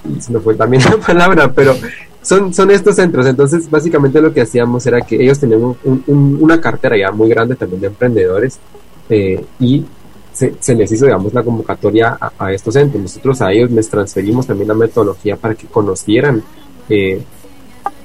[0.06, 1.76] y se me fue también la palabra, pero
[2.22, 3.26] son, son estos centros.
[3.26, 7.56] Entonces, básicamente lo que hacíamos era que ellos tenían un, una cartera ya muy grande
[7.56, 8.60] también de emprendedores
[9.10, 9.86] eh, y
[10.38, 13.02] se, se, les hizo, digamos, la convocatoria a, a, estos centros.
[13.02, 16.44] Nosotros a ellos les transferimos también la metodología para que conocieran
[16.90, 17.22] eh,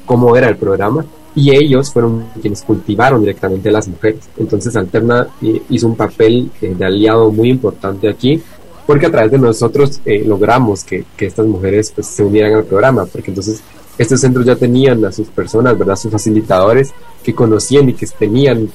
[0.06, 4.20] cómo era el programa y ellos fueron quienes cultivaron directamente a las mujeres.
[4.36, 8.42] Entonces Alterna eh, hizo un papel eh, de aliado muy importante aquí,
[8.86, 12.64] porque a través de nosotros eh, logramos que, que, estas mujeres pues, se unieran al
[12.64, 13.62] programa, porque entonces
[13.96, 15.96] estos centros ya tenían a sus personas, ¿verdad?
[15.96, 16.92] Sus facilitadores
[17.22, 18.68] que conocían y que tenían,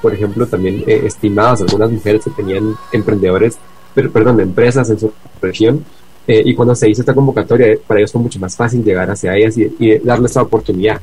[0.00, 3.58] por ejemplo, también estimadas algunas mujeres que tenían emprendedores,
[3.94, 5.84] pero, perdón, empresas en su región.
[6.26, 9.58] y cuando se hizo esta convocatoria, para ellos fue mucho más fácil llegar hacia ellas
[9.58, 11.00] y, y darles esta oportunidad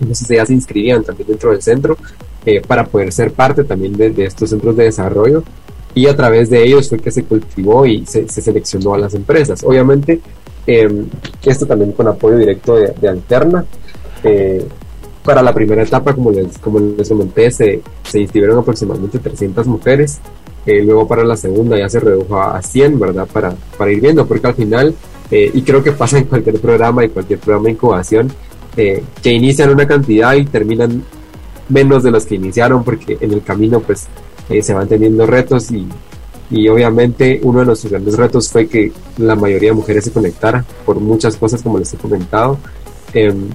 [0.00, 1.96] entonces ellas se inscribían también dentro del centro
[2.46, 5.42] eh, para poder ser parte también de, estos centros de desarrollo
[5.94, 9.62] y a través de ellos fue que se cultivó y se, seleccionó a las empresas.
[9.64, 10.20] Obviamente,
[10.66, 11.06] em,
[11.44, 13.64] esto también con apoyo directo de, Alterna.
[15.30, 19.66] Eh, para la primera etapa, como les, como les comenté, se, se inscribieron aproximadamente 300
[19.66, 20.20] mujeres.
[20.66, 23.26] Eh, luego para la segunda ya se redujo a 100, ¿verdad?
[23.32, 24.94] Para, para ir viendo, porque al final,
[25.30, 28.32] y creo que pasa en cualquier programa y cualquier programa de incubación,
[28.76, 31.02] eh, que inician una cantidad y terminan
[31.68, 34.06] menos de los que iniciaron porque en el camino pues
[34.48, 35.88] eh, se van teniendo retos y,
[36.50, 40.64] y, obviamente uno de los grandes retos fue que la mayoría de mujeres se conectara
[40.86, 42.58] por muchas cosas como les he comentado
[43.12, 43.48] em,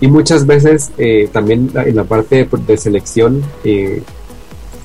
[0.00, 3.42] y muchas veces eh, también en la parte de, selección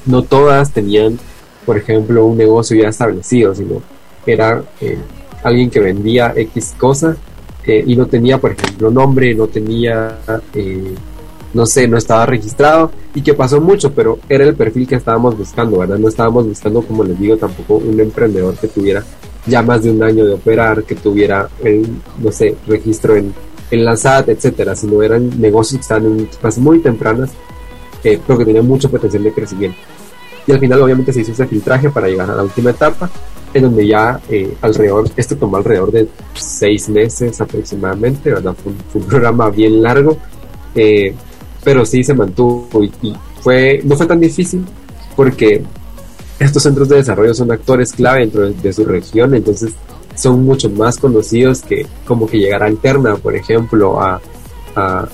[0.05, 1.19] no todas tenían
[1.65, 3.81] por ejemplo un negocio ya establecido sino
[4.25, 4.63] era
[5.43, 7.15] alguien que vendía X cosa
[7.65, 10.19] eh, y no tenía, por ejemplo, nombre, no tenía,
[10.53, 10.95] eh,
[11.53, 15.37] no sé, no estaba registrado y que pasó mucho, pero era el perfil que estábamos
[15.37, 15.97] buscando, ¿verdad?
[15.97, 19.03] No estábamos buscando, como les digo, tampoco un emprendedor que tuviera
[19.45, 21.87] ya más de un año de operar, que tuviera, el,
[22.21, 23.33] no sé, registro en,
[23.73, 27.31] en la SAT, etcétera, sino eran negocios que estaban en etapas muy tempranas,
[28.03, 29.77] eh, pero que tenían mucho potencial de crecimiento.
[30.45, 33.09] Y al final, obviamente, se hizo ese filtraje para llegar a la última etapa
[33.53, 38.55] en donde ya eh, alrededor, esto tomó alrededor de seis meses aproximadamente, ¿verdad?
[38.61, 40.17] Fue, un, programa bien largo,
[40.75, 41.13] eh,
[41.63, 44.65] pero sí se mantuvo y, fue, no fue tan difícil
[45.15, 45.63] porque
[46.39, 49.73] estos centros de desarrollo son actores clave dentro de, su región, entonces
[50.15, 54.21] son mucho más conocidos que como que llegar a Alterna, por ejemplo, a,
[54.75, 55.07] a,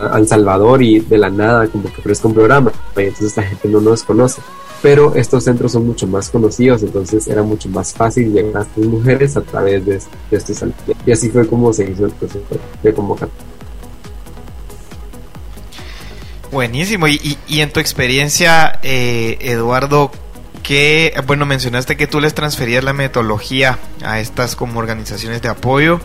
[0.00, 2.72] a Salvador y de la nada como que ofrezca un programa.
[2.96, 4.40] Y entonces la gente no nos conoce.
[4.82, 8.84] Pero estos centros son mucho más conocidos, entonces era mucho más fácil llegar a estas
[8.84, 10.96] mujeres a través de, estos centros.
[11.04, 12.46] Y así fue como se hizo el proceso
[12.82, 13.44] de convocatoria.
[16.50, 17.06] Buenísimo.
[17.08, 20.10] Y, y, en tu experiencia, eh, Eduardo,
[21.26, 26.00] bueno, mencionaste que tú les transferías la metodología a estas como organizaciones de apoyo.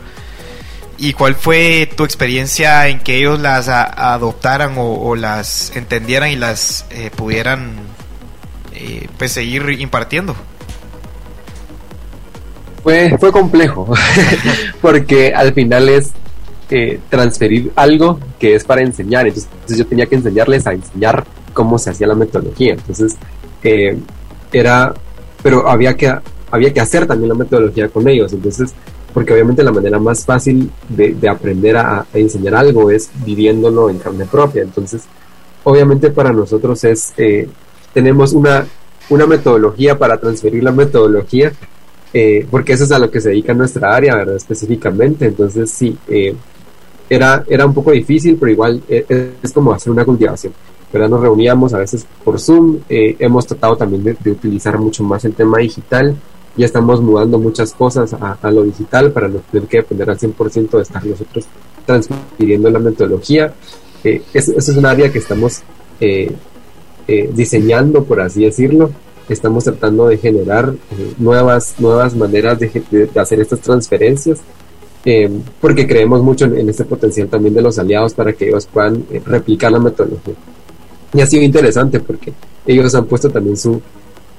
[0.97, 6.85] ¿Y cuál fue tu experiencia en que ellos las adoptaran o, las entendieran y las
[6.89, 7.73] eh, pudieran
[8.73, 10.35] eh, pues seguir impartiendo?
[12.81, 13.93] Fue, fue complejo,
[14.81, 16.11] porque al final es
[16.69, 19.27] eh, transferir algo que es para enseñar.
[19.27, 22.73] Entonces, yo tenía que enseñarles a enseñar cómo se hacía la metodología.
[22.73, 23.15] Entonces,
[24.57, 24.93] era,
[25.43, 26.13] pero había que,
[26.49, 28.31] había que hacer también la metodología con ellos.
[28.31, 28.73] Entonces,
[29.13, 34.25] porque obviamente la manera más fácil de, aprender a, enseñar algo es viviéndolo en carne
[34.25, 34.63] propia.
[34.63, 35.03] Entonces,
[35.63, 37.47] obviamente para nosotros es, eh,
[37.93, 38.65] tenemos una,
[39.09, 41.51] una metodología para transferir la metodología,
[42.13, 44.37] eh, porque eso es a lo que se dedica nuestra área, ¿verdad?
[44.37, 45.25] Específicamente.
[45.25, 46.33] Entonces, sí, eh,
[47.09, 50.53] era, era un poco difícil, pero igual es como hacer una cultivación.
[50.91, 51.09] ¿Verdad?
[51.09, 55.33] Nos reuníamos a veces por Zoom, eh, hemos tratado también de, utilizar mucho más el
[55.33, 56.15] tema digital,
[56.57, 60.69] ya estamos mudando muchas cosas a, lo digital para no tener que depender al 100%
[60.69, 61.45] de estar nosotros
[61.85, 63.53] transmitiendo la metodología.
[64.05, 65.63] Eh, eso, es un área que estamos
[65.99, 66.33] eh,
[67.33, 68.91] diseñando, por así decirlo.
[69.27, 70.73] Estamos tratando de generar
[71.17, 74.39] nuevas, nuevas maneras de, hacer estas transferencias
[75.59, 79.73] porque creemos mucho en, este potencial también de los aliados para que ellos puedan replicar
[79.73, 80.35] la metodología.
[81.15, 82.33] Y ha sido interesante porque
[82.67, 83.81] ellos han puesto también su,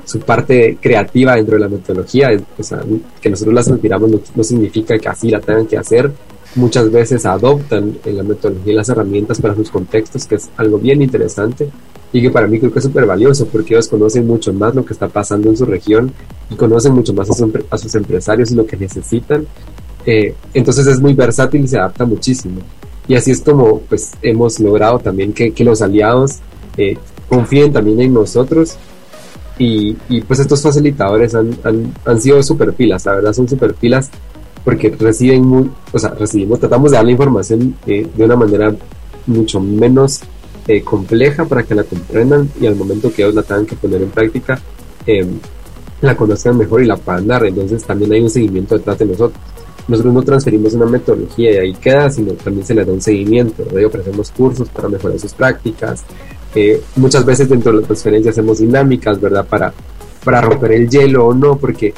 [0.05, 2.31] su parte creativa dentro de la metodología.
[2.59, 2.83] O sea,
[3.21, 6.13] que nosotros las inspiramos no, significa que así la tengan que hacer.
[6.55, 11.03] Muchas veces adoptan en la metodología las herramientas para sus contextos, que es algo bien
[11.03, 11.69] interesante
[12.13, 14.85] y que para mí creo que es súper valioso porque ellos conocen mucho más lo
[14.85, 16.13] que está pasando en su región
[16.49, 19.47] y conocen mucho más a, sus empresarios y lo que necesitan.
[20.07, 22.61] Eh, entonces es muy versátil y se adapta muchísimo.
[23.09, 26.39] Y así es como pues hemos logrado también que, que los aliados
[26.77, 26.97] eh,
[27.29, 28.77] confíen también en nosotros.
[29.59, 31.57] Y, y pues estos facilitadores han,
[32.05, 34.11] han, sido super pilas, la verdad son super pilas
[34.67, 38.75] porque reciben muy, o sea, recibimos, tratamos de dar la información eh, de una manera
[39.27, 40.21] mucho menos
[40.67, 44.03] eh, compleja para que la comprendan y al momento que ellos la tengan que poner
[44.03, 44.61] en práctica,
[45.07, 45.39] em,
[46.01, 47.47] la conozcan mejor y la puedan dar.
[47.47, 49.41] Entonces también hay un seguimiento detrás de nosotros.
[49.87, 53.63] Nosotros no transferimos una metodología y ahí queda, sino también se le da un seguimiento.
[53.87, 56.03] Ofrecemos cursos para mejorar sus prácticas,
[56.97, 59.47] muchas veces dentro de las transferencias hacemos dinámicas, ¿verdad?
[59.47, 59.73] Para,
[60.25, 61.93] para romper el hielo o no, porque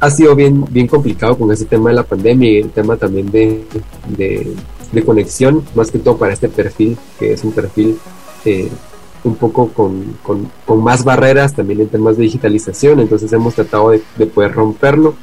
[0.00, 3.30] ha sido bien, bien complicado con ese tema de la pandemia y el tema también
[3.30, 3.64] de,
[4.16, 7.98] de, conexión, más que todo para este perfil, que es un perfil
[8.44, 8.68] eh,
[9.24, 13.90] un poco con, con, con, más barreras también en temas de digitalización, entonces hemos tratado
[13.90, 15.14] de, de poder romperlo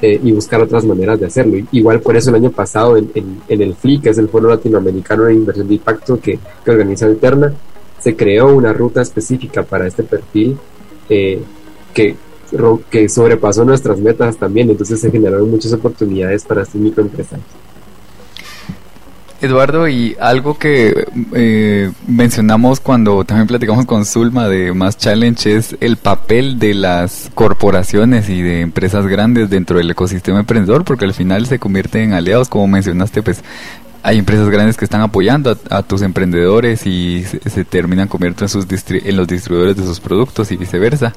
[0.00, 1.64] eh, y buscar otras maneras de hacerlo.
[1.70, 4.48] Igual por eso el año pasado en, en, en el FLI, que es el Foro
[4.48, 7.52] Latinoamericano de Inversión de Impacto que, que organiza Alterna,
[8.02, 10.58] se creó una ruta específica para este perfil
[11.08, 11.40] eh,
[11.94, 12.16] que,
[12.90, 17.46] que sobrepasó nuestras metas también, entonces se generaron muchas oportunidades para estos microempresarios.
[19.42, 25.76] Eduardo, y algo que eh, mencionamos cuando también platicamos con Zulma de Más Challenge es
[25.80, 31.14] el papel de las corporaciones y de empresas grandes dentro del ecosistema emprendedor, porque al
[31.14, 33.42] final se convierten en aliados, como mencionaste, pues
[34.02, 38.66] hay empresas grandes que están apoyando a, tus emprendedores y se, terminan convirtiendo en, sus
[38.90, 41.12] en los distribuidores de sus productos y viceversa.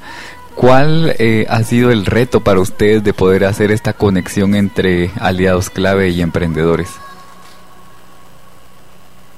[0.55, 5.69] ¿Cuál eh, ha sido el reto para ustedes de poder hacer esta conexión entre aliados
[5.69, 6.89] clave y emprendedores?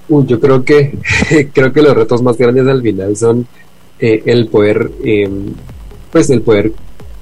[0.10, 0.98] yo creo que
[1.54, 3.46] creo que los retos más grandes al final son
[4.00, 5.54] eh, el poder, em,
[6.12, 6.72] pues el poder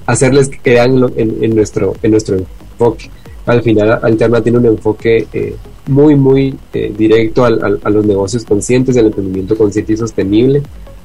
[0.06, 3.10] hacerles que en, nuestro en nuestro enfoque.
[3.46, 5.56] Al final, Alterna tiene un enfoque eh,
[5.88, 10.62] muy, muy eh, directo al, a los negocios conscientes, al emprendimiento consciente y sostenible.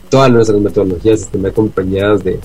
[0.08, 2.40] Todas nuestras metodologías están acompañadas de,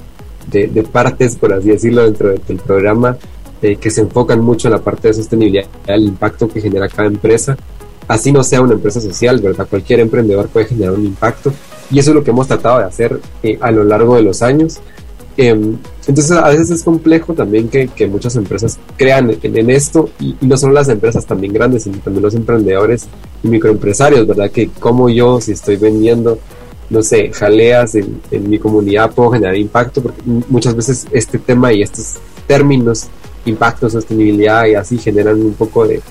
[0.51, 3.17] de, partes, por así decirlo, dentro del programa
[3.61, 7.07] eh, que se enfocan mucho en la parte de sostenibilidad, el impacto que genera cada
[7.07, 7.57] empresa.
[8.07, 9.67] Así no sea una empresa social, ¿verdad?
[9.67, 11.51] Cualquier emprendedor puede generar un impacto
[11.89, 14.41] y eso es lo que hemos tratado de hacer eh, a lo largo de los
[14.41, 14.79] años.
[15.37, 15.77] Em,
[16.07, 20.55] entonces a veces es complejo también que, que muchas empresas crean en, esto y, no
[20.55, 23.07] solo las empresas también grandes, sino también los emprendedores
[23.43, 24.49] y microempresarios, ¿verdad?
[24.49, 26.39] Que como yo, si estoy vendiendo,
[26.89, 31.81] no sé, jaleas en, mi comunidad, puedo generar impacto, porque muchas veces este tema y
[31.81, 32.13] estos
[32.47, 33.07] términos
[33.45, 36.01] impacto, sostenibilidad y así generan un poco de,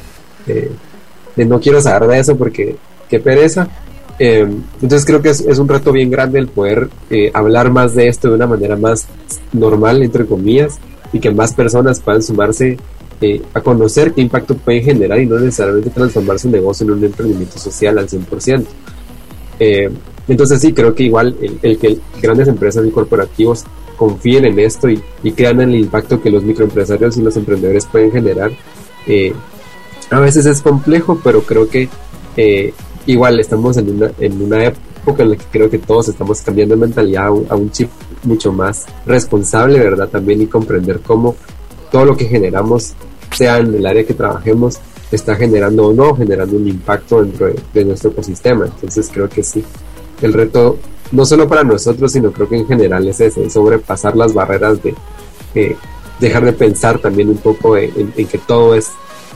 [1.37, 2.77] no quiero saber de eso porque
[3.09, 3.68] qué pereza.
[4.19, 4.47] Eh,
[4.81, 8.09] entonces creo que es, es, un reto bien grande el poder eh, hablar más de
[8.09, 9.07] esto de una manera más
[9.53, 10.79] normal, entre comillas,
[11.12, 12.79] y que más personas puedan sumarse
[13.21, 17.05] eh, a conocer qué impacto pueden generar y no necesariamente transformar su negocio en un
[17.05, 18.67] emprendimiento social al 100%.
[20.29, 23.65] entonces sí, creo que igual el, que grandes empresas y corporativos
[23.97, 27.87] confíen en esto y, y, crean en el impacto que los microempresarios y los emprendedores
[27.87, 28.51] pueden generar,
[30.11, 31.89] a veces es complejo, pero creo que
[33.07, 36.77] igual estamos en una, en una época en la que creo que todos estamos cambiando
[36.77, 37.91] mentalidad a un, chip
[38.23, 40.09] mucho más responsable, ¿verdad?
[40.09, 41.37] También y comprender cómo
[41.91, 42.95] todo lo que generamos,
[43.33, 44.79] sea en el área que trabajemos,
[45.13, 48.65] está generando o no, generando un impacto dentro de, nuestro ecosistema.
[48.65, 49.63] Entonces creo que sí,
[50.23, 50.79] el reto,
[51.13, 54.95] no solo para nosotros, sino creo que en general es ese, sobrepasar las barreras de
[55.55, 55.77] eh,
[56.19, 58.91] dejar de pensar también un poco en que todo es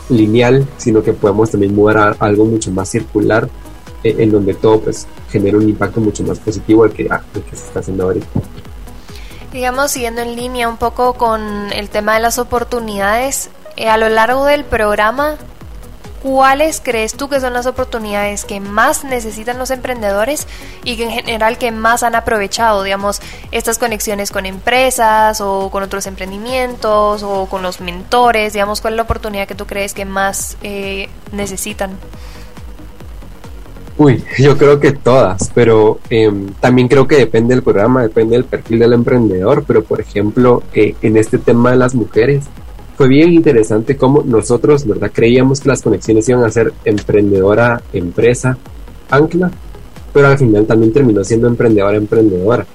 [0.09, 3.49] lineal, sino que podemos también mover a algo mucho más circular,
[4.05, 7.81] eh, en donde todo pues genera un impacto mucho más positivo al que, se está
[7.81, 8.27] haciendo ahorita.
[9.53, 14.09] Digamos, siguiendo en línea un poco con el tema de las oportunidades, eh, a lo
[14.09, 15.37] largo del programa
[16.23, 20.47] ¿cuáles crees tú que son las oportunidades que más necesitan los emprendedores
[20.85, 25.83] y que en general que más han aprovechado, digamos, estas conexiones con empresas o con
[25.83, 30.05] otros emprendimientos o con los mentores, digamos, cuál es la oportunidad que tú crees que
[30.05, 31.93] más eh, necesitan?
[33.99, 38.45] Uy, yo creo que todas, pero em, también creo que depende del programa, depende del
[38.45, 42.45] perfil del emprendedor, pero por ejemplo, eh, en este tema de las mujeres,
[42.99, 45.13] fue bien interesante cómo nosotros, ¿verdad?
[45.15, 48.59] Creíamos que las conexiones iban a ser emprendedora, empresa,
[49.09, 49.53] ancla,
[50.13, 52.67] pero al final también terminó siendo emprendedora, emprendedora,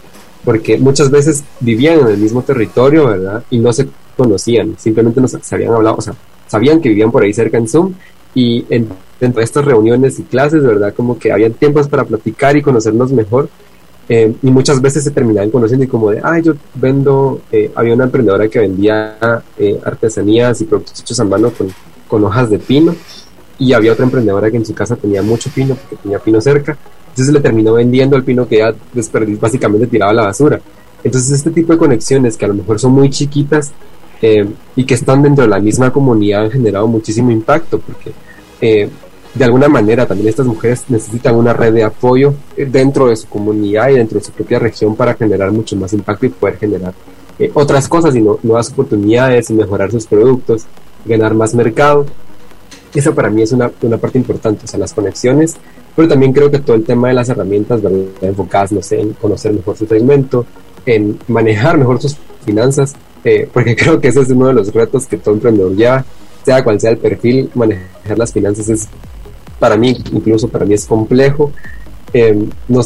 [0.46, 3.44] porque muchas veces vivían en el mismo territorio, ¿verdad?
[3.50, 6.14] Y no se conocían, simplemente no se habían hablado, o sea,
[6.48, 7.94] sabían que vivían por ahí cerca en Zoom
[8.34, 8.88] y en,
[9.20, 10.94] dentro de estas reuniones y clases, ¿verdad?
[10.96, 13.50] Como que habían tiempos para platicar y conocernos mejor
[14.10, 17.94] eh, y muchas veces se terminaban conociendo y como de, ay, yo vendo, eh, había
[17.94, 21.68] una emprendedora que vendía eh, artesanías y productos hechos a mano con,
[22.08, 22.94] con, hojas de pino
[23.58, 26.78] y había otra emprendedora que en su casa tenía mucho pino porque tenía pino cerca,
[27.10, 30.60] entonces le terminó vendiendo el pino que ya desperdició, básicamente tiraba a la basura.
[31.02, 33.72] Entonces este tipo de conexiones que a lo mejor son muy chiquitas
[34.76, 38.14] y que están dentro de la misma comunidad han generado muchísimo impacto porque
[39.34, 43.28] de alguna manera también estas mujeres necesitan una red de apoyo eh, dentro de su
[43.28, 46.94] comunidad y dentro de su propia región para generar mucho más impacto y poder generar
[47.40, 50.66] eh, otras cosas y nuevas oportunidades y mejorar sus productos,
[51.06, 52.06] ganar más mercado.
[52.94, 55.56] Eso para mí es una, una, parte importante, o sea, las conexiones,
[55.96, 58.00] pero también creo que todo el tema de las herramientas ¿verdad?
[58.22, 60.46] enfocadas, no sé, en conocer mejor su segmento,
[60.86, 65.08] en manejar mejor sus finanzas, eh, porque creo que ese es uno de los retos
[65.08, 66.06] que todo emprendedor lleva,
[66.46, 68.88] sea cual sea el perfil, manejar las finanzas es
[69.60, 71.52] para mí, incluso para mí es complejo.
[72.16, 72.82] Eh, no,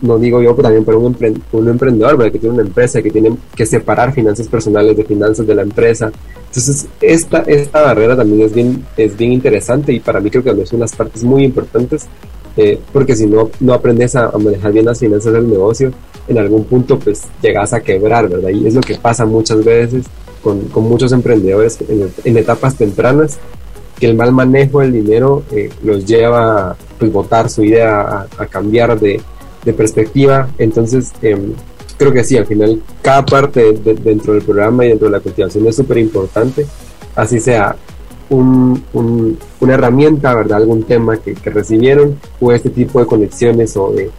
[0.00, 1.14] no, digo yo, pero también para un,
[1.52, 5.54] un emprendedor, que tiene una empresa, que tiene que separar finanzas personales de finanzas de
[5.54, 6.10] la empresa.
[6.46, 10.50] Entonces, esta, esta barrera también es bien, es bien interesante y para mí creo que
[10.50, 12.06] es una de las partes muy importantes,
[12.56, 15.92] eh, porque si no, no aprendes a, manejar bien las finanzas del negocio,
[16.26, 18.48] en algún punto pues llegas a quebrar, ¿verdad?
[18.48, 20.06] Y es lo que pasa muchas veces
[20.42, 23.38] con, con muchos emprendedores en, en etapas tempranas
[24.00, 28.46] que el mal manejo del dinero eh, los lleva a pues, votar su idea, a,
[28.46, 29.20] cambiar de,
[29.76, 30.48] perspectiva.
[30.58, 31.52] Entonces, em,
[31.98, 35.66] creo que sí, al final cada parte dentro del programa y dentro de la cultivación
[35.68, 36.66] es súper importante,
[37.14, 37.76] así sea
[38.30, 38.82] un,
[39.60, 40.58] una herramienta, ¿verdad?
[40.58, 44.10] Algún tema que, recibieron o este tipo de conexiones o de,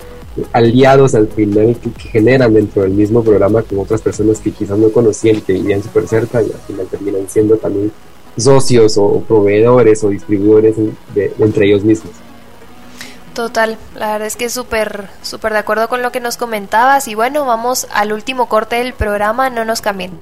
[0.53, 4.77] aliados al final que, que, generan dentro del mismo programa con otras personas que quizás
[4.77, 7.91] no conocían, que vivían súper cerca y al final terminan siendo también
[8.37, 10.75] socios o proveedores o distribuidores
[11.39, 12.13] entre ellos mismos.
[13.33, 17.15] Total, la verdad es que súper, súper de acuerdo con lo que nos comentabas y
[17.15, 20.19] bueno, vamos al último corte del programa, no nos cambien.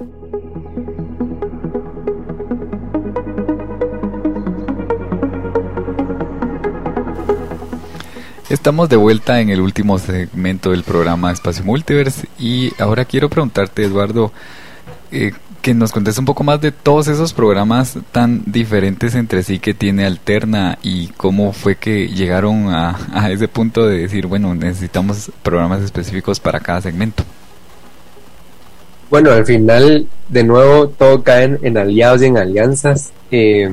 [8.49, 13.84] Estamos de vuelta en el último segmento del programa Espacio Multiverse y ahora quiero preguntarte,
[13.84, 14.32] Eduardo,
[15.12, 19.60] eh, que nos contes un poco más de todos esos programas tan diferentes entre sí
[19.60, 22.97] que tiene Alterna y cómo fue que llegaron a,
[23.32, 27.24] ese punto de decir, bueno, necesitamos programas específicos para cada segmento.
[29.10, 33.12] Bueno, al final, de nuevo, todo cae en, aliados y en alianzas.
[33.32, 33.70] Eh,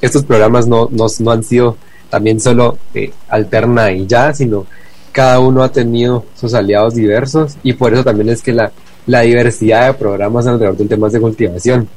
[0.00, 1.76] estos programas no, no, han sido
[2.08, 4.66] también solo eh, Alterna y ya, sino
[5.12, 8.70] cada uno ha tenido sus aliados diversos y por eso también es que la
[9.10, 11.88] la diversidad de programas alrededor del tema de cultivación.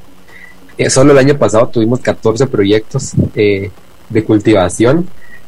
[0.76, 3.70] Eh, solo el año pasado tuvimos 14 proyectos eh,
[4.08, 5.06] de cultivación.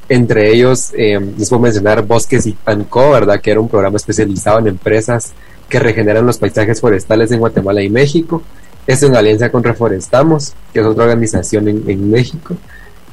[0.09, 2.57] Entre ellos, eh, les puedo mencionar Bosques y
[2.89, 3.41] Co, ¿verdad?
[3.41, 5.33] Que era un programa especializado en empresas
[5.69, 8.43] que regeneran los paisajes forestales en Guatemala y México.
[8.87, 12.55] Es en alianza con Reforestamos, que es otra organización en, México.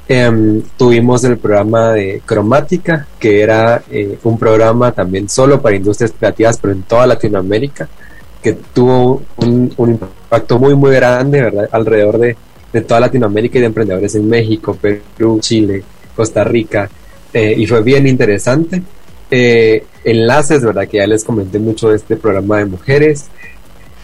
[0.08, 3.82] Em, tuvimos el programa de Cromática, que era
[4.24, 7.89] un programa también solo para industrias creativas, pero en toda Latinoamérica,
[8.44, 11.70] que tuvo un, impacto muy, muy grande, ¿verdad?
[11.72, 12.36] Alrededor de,
[12.74, 15.84] de, toda Latinoamérica y de emprendedores en México, Perú, Chile,
[16.16, 16.89] Costa Rica,
[17.34, 18.84] eh, y fue bien interesante.
[19.32, 20.88] Eh, enlaces, ¿verdad?
[20.88, 23.26] Que ya les comenté mucho de este programa de mujeres.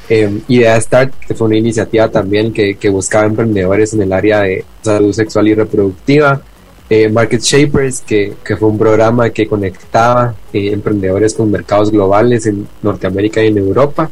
[0.09, 4.41] Eh, Idea Start, que fue una iniciativa también que, que, buscaba emprendedores en el área
[4.41, 6.41] de salud sexual y reproductiva.
[6.89, 12.67] Eh, Market Shapers, que, que, fue un programa que conectaba emprendedores con mercados globales en
[12.81, 14.09] Norteamérica y en Europa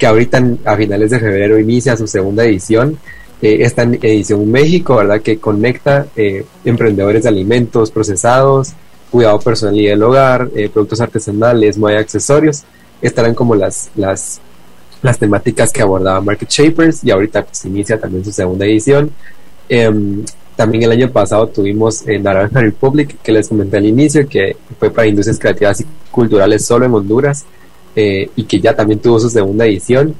[0.00, 2.98] que ahorita a finales de febrero inicia su segunda edición.
[3.42, 5.20] Eh, esta edición México, ¿verdad?
[5.20, 8.72] Que conecta eh, emprendedores de alimentos procesados,
[9.10, 12.62] cuidado personal y del hogar, eh, productos artesanales, moda y accesorios.
[13.02, 14.40] Estarán como las, las,
[15.02, 19.10] las temáticas que abordaba Market Shapers y ahorita pues, inicia también su segunda edición.
[19.68, 20.24] Em,
[20.60, 24.90] también el año pasado tuvimos en Naranja Republic, que les comenté al inicio, que fue
[24.90, 27.46] para industrias creativas y culturales solo en Honduras.
[27.96, 30.14] Eh, y que ya también tuvo su segunda edición.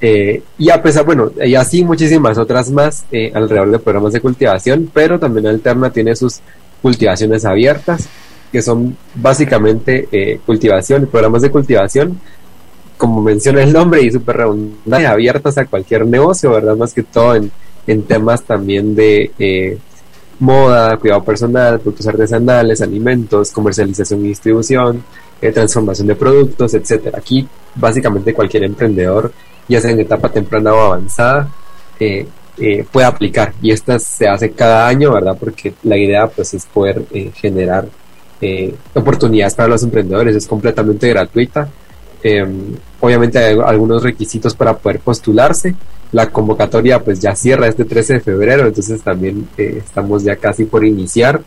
[0.00, 4.20] Eh, y a pesar, bueno, y así muchísimas otras más eh, alrededor de programas de
[4.20, 6.40] cultivación, pero también Alterna tiene sus
[6.82, 8.08] cultivaciones abiertas,
[8.50, 12.20] que son básicamente cultivación, programas de cultivación,
[12.96, 16.74] como menciona el nombre y súper redundante, abiertas a cualquier negocio, ¿verdad?
[16.74, 17.52] Más que todo en,
[17.86, 19.78] en temas también de
[20.38, 25.02] moda, cuidado personal, productos artesanales, alimentos, comercialización y distribución,
[25.40, 27.18] eh, transformación de productos, etcétera.
[27.18, 29.32] Aquí básicamente cualquier emprendedor,
[29.68, 31.48] ya sea en etapa temprana o avanzada,
[31.98, 32.26] eh,
[32.58, 35.36] eh, puede aplicar y esta se hace cada año, ¿verdad?
[35.38, 37.02] Porque la idea pues es poder
[37.34, 37.86] generar
[38.94, 41.68] oportunidades para los emprendedores, es completamente gratuita.
[42.22, 45.74] Em, obviamente hay algunos requisitos para poder postularse.
[46.16, 50.82] La convocatoria pues ya cierra este 13 de febrero, entonces también estamos ya casi por
[50.82, 51.42] iniciar.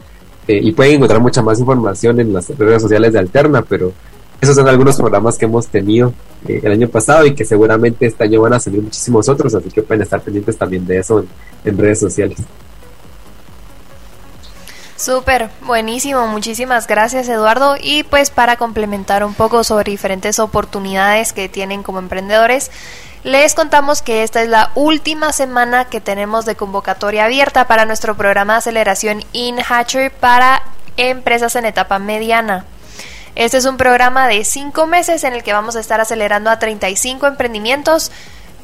[0.47, 3.91] Eh, y pueden encontrar mucha más información en las redes sociales de Alterna, pero
[4.39, 6.13] esos son algunos programas que hemos tenido
[6.47, 9.71] eh, el año pasado y que seguramente este año van a salir muchísimos otros, así
[9.71, 11.25] que pueden estar pendientes también de eso
[11.65, 12.37] en, redes sociales.
[14.97, 17.75] Súper, buenísimo, muchísimas gracias Eduardo.
[17.81, 22.69] Y pues para complementar un poco sobre diferentes oportunidades que tienen como emprendedores,
[23.23, 28.15] les contamos que esta es la última semana que tenemos de convocatoria abierta para nuestro
[28.15, 30.63] programa de aceleración InHatcher para
[30.95, 32.65] empresas en etapa mediana.
[33.35, 36.59] Este es un programa de cinco meses en el que vamos a estar acelerando a
[36.59, 38.11] 35 emprendimientos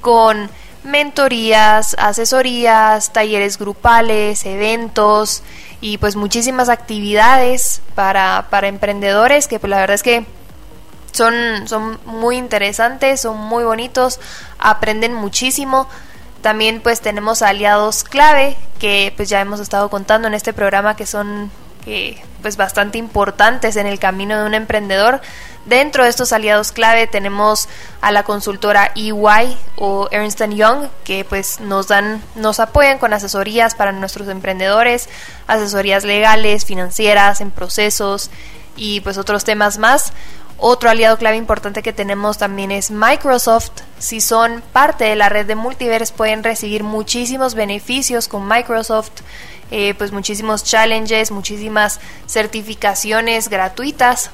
[0.01, 0.49] con
[0.83, 5.43] mentorías, asesorías, talleres grupales, eventos
[5.81, 10.25] y pues muchísimas actividades para, para emprendedores que pues la verdad es que
[11.15, 14.19] son, son muy interesantes, son muy bonitos,
[14.59, 15.87] aprenden muchísimo.
[16.41, 21.07] También pues tenemos aliados clave que pues ya hemos estado contando en este programa que
[21.07, 21.49] son
[22.41, 25.21] pues bastante importantes en el camino de un emprendedor.
[25.65, 27.67] Dentro de estos aliados clave tenemos
[28.01, 33.73] a la consultora EY o Ernst Young que pues nos dan nos apoyan con asesorías
[33.73, 35.09] para nuestros emprendedores,
[35.47, 38.29] asesorías legales, financieras, en procesos
[38.75, 40.13] y pues otros temas más.
[40.57, 43.71] Otro aliado clave importante que tenemos también es Microsoft.
[43.99, 49.11] Si son parte de la red de Multiverse pueden recibir muchísimos beneficios con Microsoft,
[49.71, 54.29] eh, pues muchísimos challenges, muchísimas certificaciones gratuitas.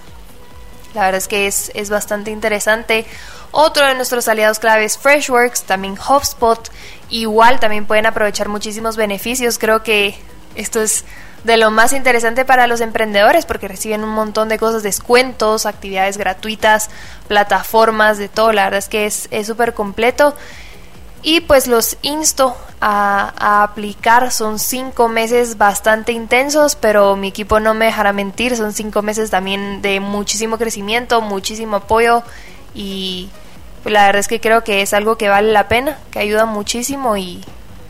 [0.93, 3.05] La verdad es que es, es bastante interesante.
[3.51, 6.69] Otro de nuestros aliados clave es Freshworks, también HubSpot.
[7.09, 9.57] Igual también pueden aprovechar muchísimos beneficios.
[9.57, 10.15] Creo que
[10.55, 11.03] esto es
[11.43, 16.17] de lo más interesante para los emprendedores porque reciben un montón de cosas, descuentos, actividades
[16.17, 16.89] gratuitas,
[17.27, 18.51] plataformas, de todo.
[18.51, 20.35] La verdad es que es súper completo.
[21.23, 24.31] Y pues los insto a, a, aplicar.
[24.31, 28.57] Son cinco meses bastante intensos, pero mi equipo no me dejará mentir.
[28.57, 32.23] Son cinco meses también de muchísimo crecimiento, muchísimo apoyo.
[32.73, 33.29] Y
[33.83, 36.45] pues, la verdad es que creo que es algo que vale la pena, que ayuda
[36.45, 37.43] muchísimo y,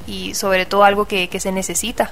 [0.08, 2.12] y sobre todo algo que, que se necesita.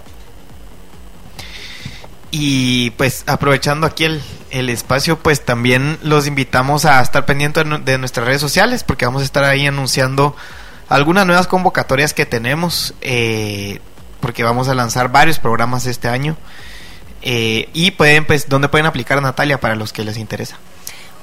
[2.32, 4.22] Y pues aprovechando aquí el,
[4.52, 9.24] el, espacio, pues también los invitamos a estar pendientes de nuestras redes sociales porque vamos
[9.24, 10.36] a estar ahí anunciando
[10.90, 13.80] algunas nuevas convocatorias que tenemos eh,
[14.20, 16.38] porque vamos a lanzar varios programas este año.
[17.22, 20.58] Eh, y pueden, pues, ¿dónde pueden aplicar Natalia para los que les interesa?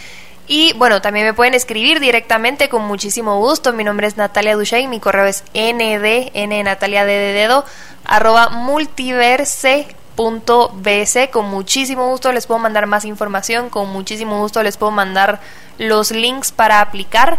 [0.48, 3.72] Y bueno, también me pueden escribir directamente con muchísimo gusto.
[3.72, 7.64] Mi nombre es Natalia Duchay, mi correo es nd, n natalia de dedo,
[8.04, 9.86] arroba multiverse
[10.20, 11.30] .bc.
[11.30, 15.40] Con muchísimo gusto les puedo mandar más información, con muchísimo gusto les puedo mandar
[15.78, 17.38] los links para aplicar.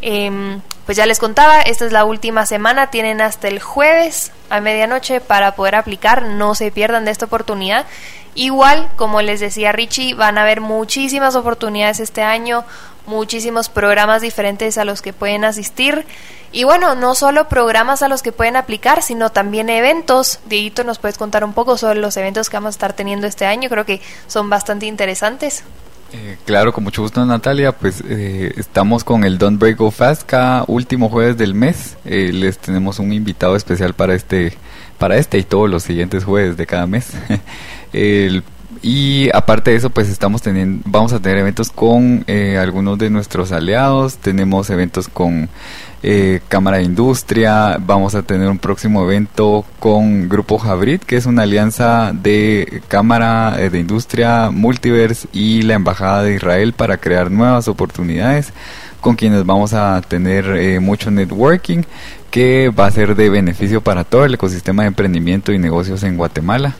[0.00, 4.60] Em, pues ya les contaba, esta es la última semana, tienen hasta el jueves a
[4.60, 7.86] medianoche para poder aplicar, no se pierdan de esta oportunidad.
[8.38, 12.64] Igual, como les decía Richie, van a haber muchísimas oportunidades este año,
[13.04, 16.06] muchísimos programas diferentes a los que pueden asistir.
[16.52, 20.38] Y bueno, no solo programas a los que pueden aplicar, sino también eventos.
[20.46, 23.44] Dieguito, ¿nos puedes contar un poco sobre los eventos que vamos a estar teniendo este
[23.44, 23.68] año?
[23.68, 25.64] Creo que son bastante interesantes.
[26.12, 30.32] Eh, claro, con mucho gusto Natalia, pues eh, estamos con el Don't Break Go Fast
[30.68, 31.96] último jueves del mes.
[32.04, 34.56] Eh, les tenemos un invitado especial para este,
[34.98, 37.12] para este y todos los siguientes jueves de cada mes.
[38.82, 43.10] y aparte de eso, pues estamos teniendo, vamos a tener eventos con eh, algunos de
[43.10, 45.48] nuestros aliados, tenemos eventos con
[46.02, 51.26] eh, Cámara de Industria, vamos a tener un próximo evento con Grupo Javrit, que es
[51.26, 57.30] una alianza de Cámara eh, de Industria, Multiverse y la Embajada de Israel para crear
[57.30, 58.52] nuevas oportunidades
[59.00, 61.82] con quienes vamos a tener mucho networking
[62.30, 66.16] que va a ser de beneficio para todo el ecosistema de emprendimiento y negocios en
[66.16, 66.76] Guatemala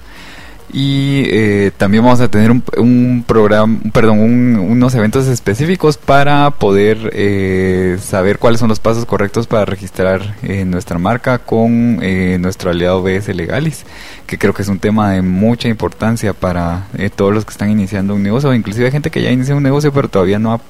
[0.71, 7.97] y eh, también vamos a tener un, programa, perdón, unos eventos específicos para poder eh,
[8.03, 11.97] saber cuáles son los pasos correctos para registrar eh, nuestra marca con
[12.43, 13.85] nuestro aliado BS Legalis,
[14.27, 16.87] que creo que es un tema de mucha importancia para
[17.17, 20.09] todos los que están iniciando un negocio, inclusive gente que ya inició un negocio pero
[20.09, 20.61] todavía no ha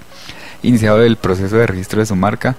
[0.62, 2.56] iniciado el proceso de registro de su marca.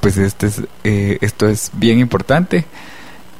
[0.00, 2.64] Pues este es, esto es bien importante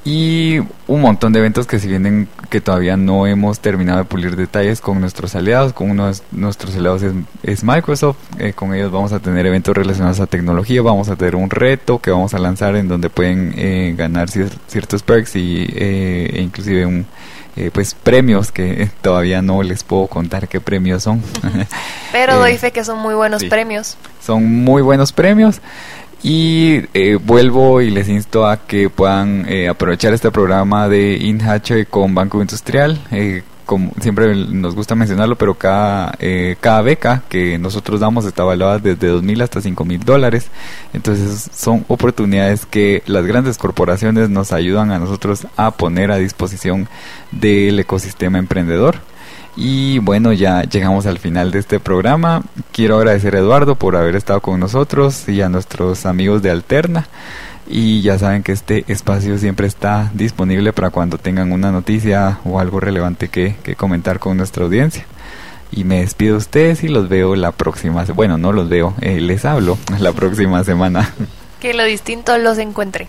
[0.05, 4.35] y un montón de eventos que si vienen que todavía no hemos terminado de pulir
[4.35, 7.03] detalles con nuestros aliados, con uno de nuestros aliados
[7.45, 11.37] es, Microsoft, eh, con ellos vamos a tener eventos relacionados a tecnología, vamos a tener
[11.37, 16.31] un reto que vamos a lanzar en donde pueden eh, ganar ciertos perks y eh,
[16.35, 17.07] e inclusive un
[17.75, 21.23] pues premios que todavía no les puedo contar qué premios son.
[22.13, 23.99] Pero doy fe que son muy buenos premios.
[24.25, 25.61] Son muy buenos premios.
[26.23, 31.89] Y eh, vuelvo y les insto a que puedan eh, aprovechar este programa de InHatcher
[31.89, 33.01] con Banco Industrial.
[33.11, 36.19] Eh, como siempre nos gusta mencionarlo, pero cada,
[36.61, 40.49] cada beca que nosotros damos está evaluada desde 2.000 hasta 5.000 dólares.
[40.93, 46.89] Entonces son oportunidades que las grandes corporaciones nos ayudan a nosotros a poner a disposición
[47.31, 48.97] del ecosistema emprendedor.
[49.57, 52.43] Y bueno, ya llegamos al final de este programa.
[52.73, 57.07] Quiero agradecer a Eduardo por haber estado con nosotros y a nuestros amigos de Alterna.
[57.69, 62.59] Y ya saben que este espacio siempre está disponible para cuando tengan una noticia o
[62.59, 65.07] algo relevante que, comentar con nuestra audiencia.
[65.71, 68.05] Y me despido de ustedes y los veo la próxima.
[68.15, 71.13] Bueno, no los veo, eh, les hablo la próxima semana.
[71.61, 73.09] Que lo distinto los encuentre.